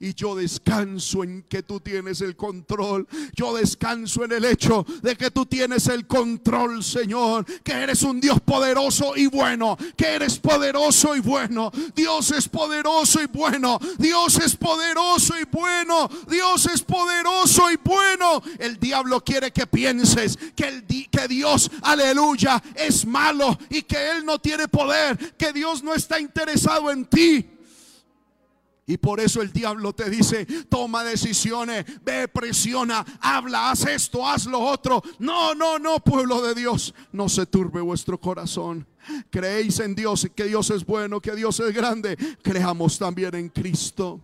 Y 0.00 0.14
yo 0.14 0.36
descanso 0.36 1.24
en 1.24 1.42
que 1.42 1.62
tú 1.62 1.80
tienes 1.80 2.20
el 2.20 2.36
control. 2.36 3.06
Yo 3.34 3.56
descanso 3.56 4.24
en 4.24 4.32
el 4.32 4.44
hecho 4.44 4.86
de 5.02 5.16
que 5.16 5.30
tú 5.30 5.46
tienes 5.46 5.88
el 5.88 6.06
control, 6.06 6.84
Señor. 6.84 7.44
Que 7.62 7.72
eres 7.72 8.02
un 8.02 8.20
Dios 8.20 8.40
poderoso 8.40 9.16
y 9.16 9.26
bueno. 9.26 9.76
Que 9.96 10.14
eres 10.14 10.38
poderoso 10.38 11.16
y 11.16 11.20
bueno. 11.20 11.72
Dios 11.96 12.30
es 12.30 12.48
poderoso 12.48 13.20
y 13.20 13.26
bueno. 13.26 13.78
Dios 13.98 14.38
es 14.38 14.54
poderoso 14.56 15.34
y 15.38 15.44
bueno. 15.50 16.08
Dios 16.28 16.66
es 16.66 16.82
poderoso 16.82 17.70
y 17.70 17.76
bueno. 17.82 18.42
El 18.58 18.78
diablo 18.78 19.22
quiere 19.24 19.50
que 19.50 19.66
pienses 19.66 20.38
que, 20.54 20.68
el 20.68 20.84
que 20.86 21.28
Dios, 21.28 21.70
aleluya, 21.82 22.62
es 22.74 23.04
malo 23.04 23.58
y 23.68 23.82
que 23.82 24.12
Él 24.12 24.24
no 24.24 24.38
tiene 24.38 24.68
poder. 24.68 25.34
Que 25.36 25.52
Dios 25.52 25.82
no 25.82 25.94
está 25.94 26.20
interesado 26.20 26.90
en 26.90 27.04
ti. 27.06 27.57
Y 28.88 28.96
por 28.96 29.20
eso 29.20 29.42
el 29.42 29.52
diablo 29.52 29.92
te 29.92 30.08
dice, 30.08 30.46
toma 30.70 31.04
decisiones, 31.04 31.84
ve, 32.02 32.26
presiona, 32.26 33.04
habla, 33.20 33.70
haz 33.70 33.84
esto, 33.84 34.26
haz 34.26 34.46
lo 34.46 34.60
otro. 34.60 35.02
No, 35.18 35.54
no, 35.54 35.78
no, 35.78 36.00
pueblo 36.00 36.40
de 36.40 36.54
Dios, 36.54 36.94
no 37.12 37.28
se 37.28 37.44
turbe 37.44 37.82
vuestro 37.82 38.18
corazón. 38.18 38.86
Creéis 39.28 39.78
en 39.80 39.94
Dios, 39.94 40.26
que 40.34 40.44
Dios 40.44 40.70
es 40.70 40.86
bueno, 40.86 41.20
que 41.20 41.36
Dios 41.36 41.60
es 41.60 41.74
grande. 41.74 42.16
Creamos 42.42 42.98
también 42.98 43.34
en 43.34 43.50
Cristo. 43.50 44.22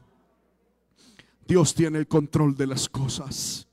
Dios 1.47 1.75
tiene 1.75 1.99
el 1.99 2.09
control 2.09 2.57
de 2.57 2.67
las 2.67 2.89
cosas. 2.89 3.69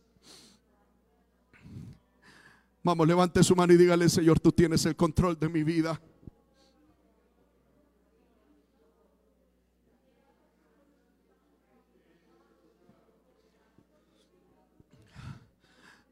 Vamos, 2.84 3.08
levante 3.08 3.44
su 3.46 3.56
mano 3.56 3.72
y 3.72 3.78
dígale, 3.78 4.10
Señor, 4.10 4.42
tú 4.42 4.52
tienes 4.52 4.86
el 4.86 4.98
control 4.98 5.40
de 5.40 5.48
mi 5.48 5.64
vida. 5.64 6.02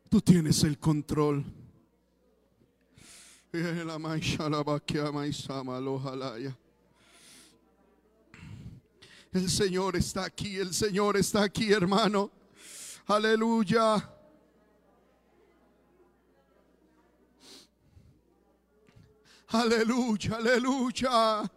Tú 0.10 0.20
tienes 0.22 0.64
el 0.64 0.80
control. 0.80 1.46
El 9.32 9.50
Señor 9.52 9.96
está 9.96 10.26
aquí, 10.26 10.56
el 10.56 10.74
Señor 10.74 11.16
está 11.16 11.44
aquí, 11.44 11.72
hermano. 11.72 12.32
Aleluya. 13.06 14.10
Aleluya, 19.50 20.38
aleluya. 20.38 21.52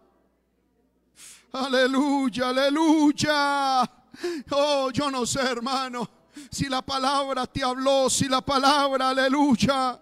Aleluya, 1.52 2.48
aleluya. 2.50 3.82
Oh, 4.50 4.90
yo 4.90 5.10
no 5.10 5.24
sé, 5.24 5.40
hermano 5.40 6.21
si 6.52 6.68
la 6.68 6.82
palabra 6.82 7.46
te 7.46 7.62
habló, 7.62 8.10
si 8.10 8.28
la 8.28 8.42
palabra, 8.42 9.08
aleluya, 9.08 9.98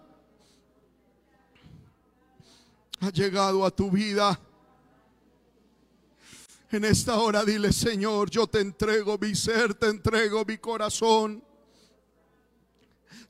ha 2.99 3.09
llegado 3.09 3.65
a 3.65 3.71
tu 3.71 3.89
vida. 3.89 4.37
En 6.69 6.83
esta 6.83 7.17
hora 7.19 7.45
dile, 7.45 7.71
Señor, 7.71 8.29
yo 8.29 8.47
te 8.47 8.59
entrego 8.59 9.17
mi 9.17 9.33
ser, 9.33 9.75
te 9.75 9.87
entrego 9.87 10.43
mi 10.43 10.57
corazón. 10.57 11.41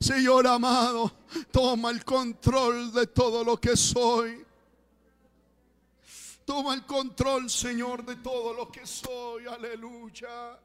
Señor 0.00 0.48
amado, 0.48 1.12
toma 1.52 1.90
el 1.90 2.04
control 2.04 2.92
de 2.92 3.06
todo 3.06 3.44
lo 3.44 3.56
que 3.56 3.76
soy. 3.76 4.44
Toma 6.44 6.74
el 6.74 6.84
control, 6.84 7.48
Señor, 7.48 8.04
de 8.04 8.16
todo 8.16 8.52
lo 8.52 8.70
que 8.70 8.84
soy. 8.84 9.46
Aleluya. 9.46 10.58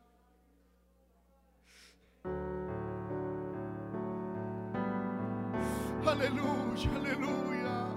Aleluya, 6.07 6.89
aleluya. 6.95 7.87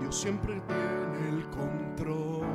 Dios 0.00 0.16
siempre 0.16 0.62
tiene 0.66 1.28
el 1.28 1.44
control. 1.50 2.46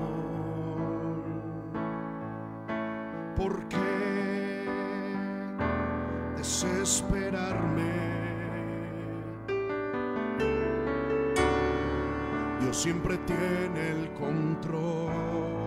¿Por 3.35 3.67
qué 3.67 4.65
desesperarme? 6.37 7.93
Dios 12.61 12.75
siempre 12.75 13.17
tiene 13.19 13.91
el 13.91 14.11
control. 14.13 15.66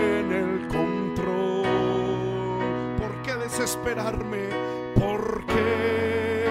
desesperarme. 3.61 4.49
¿Por 4.95 5.45
qué 5.45 6.47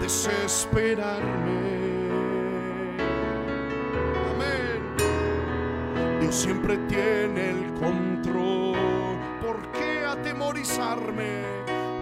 desesperarme? 0.00 1.18
Amén. 4.30 4.80
Dios 6.20 6.36
siempre 6.36 6.76
tiene 6.88 7.50
el 7.50 7.72
control. 7.74 8.76
¿Por 9.44 9.72
qué 9.72 10.04
atemorizarme? 10.06 11.42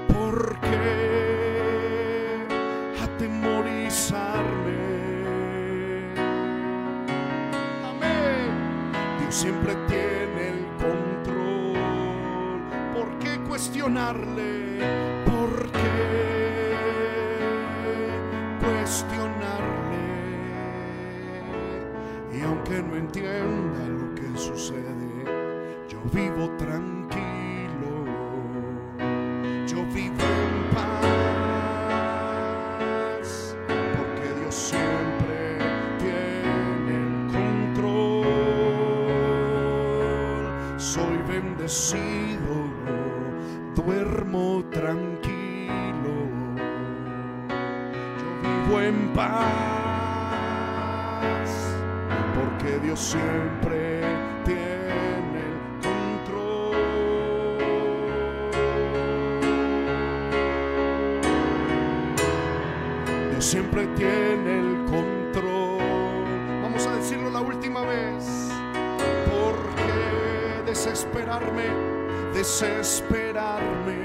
¿Por 0.08 0.60
qué 0.60 2.44
atemorizarme? 3.02 4.76
Amén. 7.82 8.92
Dios 9.20 9.34
siempre 9.34 9.74
cuestionarle? 13.58 14.78
¿Por 15.24 15.72
qué 15.72 16.76
cuestionarle? 18.60 19.98
Y 22.32 22.40
aunque 22.42 22.80
no 22.80 22.94
entienda 22.94 23.88
lo 23.88 24.14
que 24.14 24.38
sucede, 24.38 25.24
yo 25.88 25.98
vivo 26.12 26.48
tranquilo. 26.56 26.97
Desesperarme? 70.78 71.64
Desesperarme. 72.32 73.96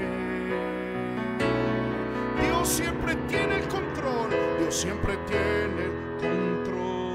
Dios 2.42 2.68
siempre 2.68 3.14
tiene 3.28 3.58
el 3.60 3.68
control. 3.68 4.30
Dios 4.58 4.74
siempre 4.74 5.16
tiene 5.28 5.84
el 5.84 5.92
control. 6.18 7.14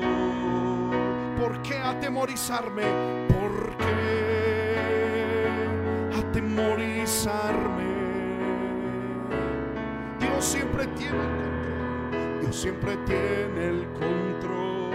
¿Por 1.37 1.61
qué 1.61 1.77
atemorizarme? 1.77 2.83
¿Por 3.27 3.75
qué 3.77 4.77
atemorizarme? 6.17 7.89
Dios 10.21 10.45
siempre 10.45 10.87
tiene 10.87 11.19
el 11.19 11.35
control. 11.35 12.39
Dios 12.39 12.55
siempre 12.55 12.95
tiene 13.05 13.67
el 13.67 13.85
control. 13.91 14.91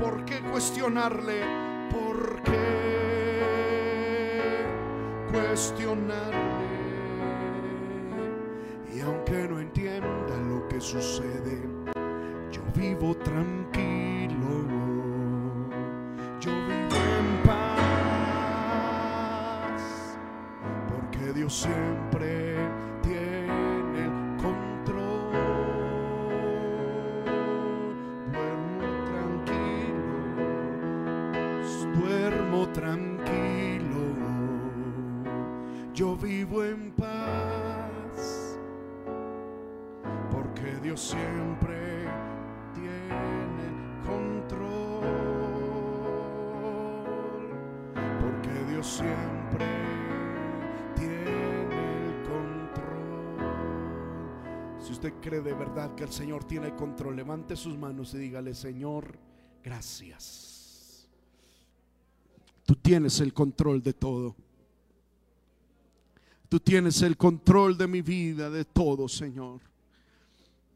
¿Por 0.00 0.24
qué 0.24 0.40
cuestionarle? 0.40 1.44
¿Por 1.92 2.42
qué 2.42 2.99
cuestionarle? 5.32 6.70
Y 8.94 9.00
aunque 9.00 9.48
no 9.48 9.60
entienda 9.60 10.36
lo 10.48 10.66
que 10.68 10.80
sucede, 10.80 11.62
yo 12.50 12.62
vivo 12.74 13.14
tranquilo. 13.16 14.64
Yo 16.40 16.50
vivo 16.50 16.96
en 17.18 17.42
paz. 17.44 17.70
Porque 20.88 21.32
Dios 21.32 21.54
siempre 21.54 22.19
en 36.50 36.90
paz. 36.92 38.58
Porque 40.30 40.78
Dios 40.82 41.00
siempre 41.00 42.08
tiene 42.74 44.02
control. 44.04 45.06
Porque 48.20 48.64
Dios 48.72 48.86
siempre 48.86 49.64
tiene 50.96 52.06
el 52.06 52.22
control. 52.24 53.38
Si 54.80 54.92
usted 54.92 55.12
cree 55.20 55.40
de 55.40 55.54
verdad 55.54 55.94
que 55.94 56.02
el 56.02 56.10
Señor 56.12 56.42
tiene 56.44 56.66
el 56.66 56.74
control, 56.74 57.14
levante 57.14 57.54
sus 57.54 57.78
manos 57.78 58.12
y 58.14 58.18
dígale, 58.18 58.54
Señor, 58.54 59.16
gracias. 59.62 61.08
Tú 62.66 62.74
tienes 62.74 63.20
el 63.20 63.32
control 63.32 63.82
de 63.82 63.92
todo. 63.92 64.34
Tú 66.50 66.58
tienes 66.58 67.00
el 67.02 67.16
control 67.16 67.78
de 67.78 67.86
mi 67.86 68.02
vida, 68.02 68.50
de 68.50 68.64
todo, 68.64 69.08
Señor. 69.08 69.60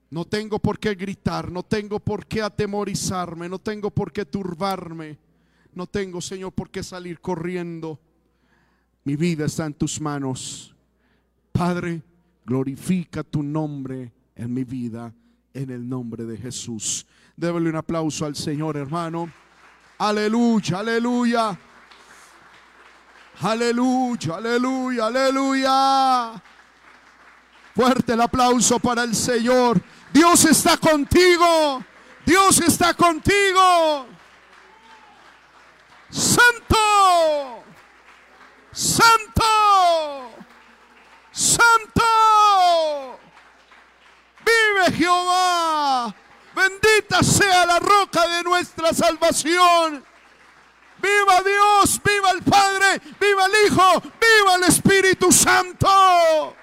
No 0.08 0.24
tengo 0.24 0.60
por 0.60 0.78
qué 0.78 0.94
gritar, 0.94 1.50
no 1.50 1.64
tengo 1.64 1.98
por 1.98 2.26
qué 2.26 2.42
atemorizarme, 2.42 3.48
no 3.48 3.58
tengo 3.58 3.90
por 3.90 4.12
qué 4.12 4.24
turbarme, 4.24 5.18
no 5.74 5.88
tengo, 5.88 6.20
Señor, 6.20 6.52
por 6.52 6.70
qué 6.70 6.84
salir 6.84 7.20
corriendo. 7.20 7.98
Mi 9.02 9.16
vida 9.16 9.46
está 9.46 9.66
en 9.66 9.74
tus 9.74 10.00
manos. 10.00 10.72
Padre, 11.50 12.02
glorifica 12.46 13.24
tu 13.24 13.42
nombre 13.42 14.12
en 14.36 14.54
mi 14.54 14.62
vida, 14.62 15.12
en 15.52 15.70
el 15.70 15.88
nombre 15.88 16.24
de 16.24 16.36
Jesús. 16.36 17.04
Débele 17.36 17.70
un 17.70 17.76
aplauso 17.76 18.24
al 18.24 18.36
Señor, 18.36 18.76
hermano. 18.76 19.28
Aleluya, 19.98 20.78
aleluya. 20.78 21.58
Aleluya, 23.42 24.36
aleluya, 24.36 25.06
aleluya. 25.06 26.42
Fuerte 27.74 28.12
el 28.12 28.20
aplauso 28.20 28.78
para 28.78 29.02
el 29.02 29.14
Señor. 29.14 29.80
Dios 30.12 30.44
está 30.44 30.76
contigo. 30.76 31.84
Dios 32.24 32.60
está 32.60 32.94
contigo. 32.94 34.06
Santo. 36.08 37.64
Santo. 38.72 39.42
Santo. 41.32 43.18
Vive 44.44 44.96
Jehová. 44.96 46.14
Bendita 46.54 47.22
sea 47.24 47.66
la 47.66 47.80
roca 47.80 48.28
de 48.28 48.44
nuestra 48.44 48.92
salvación. 48.92 50.04
Viva 51.04 51.42
Dios, 51.42 52.00
viva 52.02 52.30
el 52.30 52.42
Padre, 52.42 52.98
viva 53.20 53.44
el 53.44 53.66
Hijo, 53.66 54.00
viva 54.00 54.54
el 54.56 54.64
Espíritu 54.64 55.30
Santo. 55.30 56.56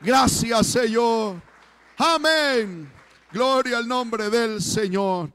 Gracias 0.00 0.68
Señor. 0.68 1.42
Amén. 1.96 2.88
Gloria 3.32 3.78
al 3.78 3.88
nombre 3.88 4.30
del 4.30 4.62
Señor. 4.62 5.32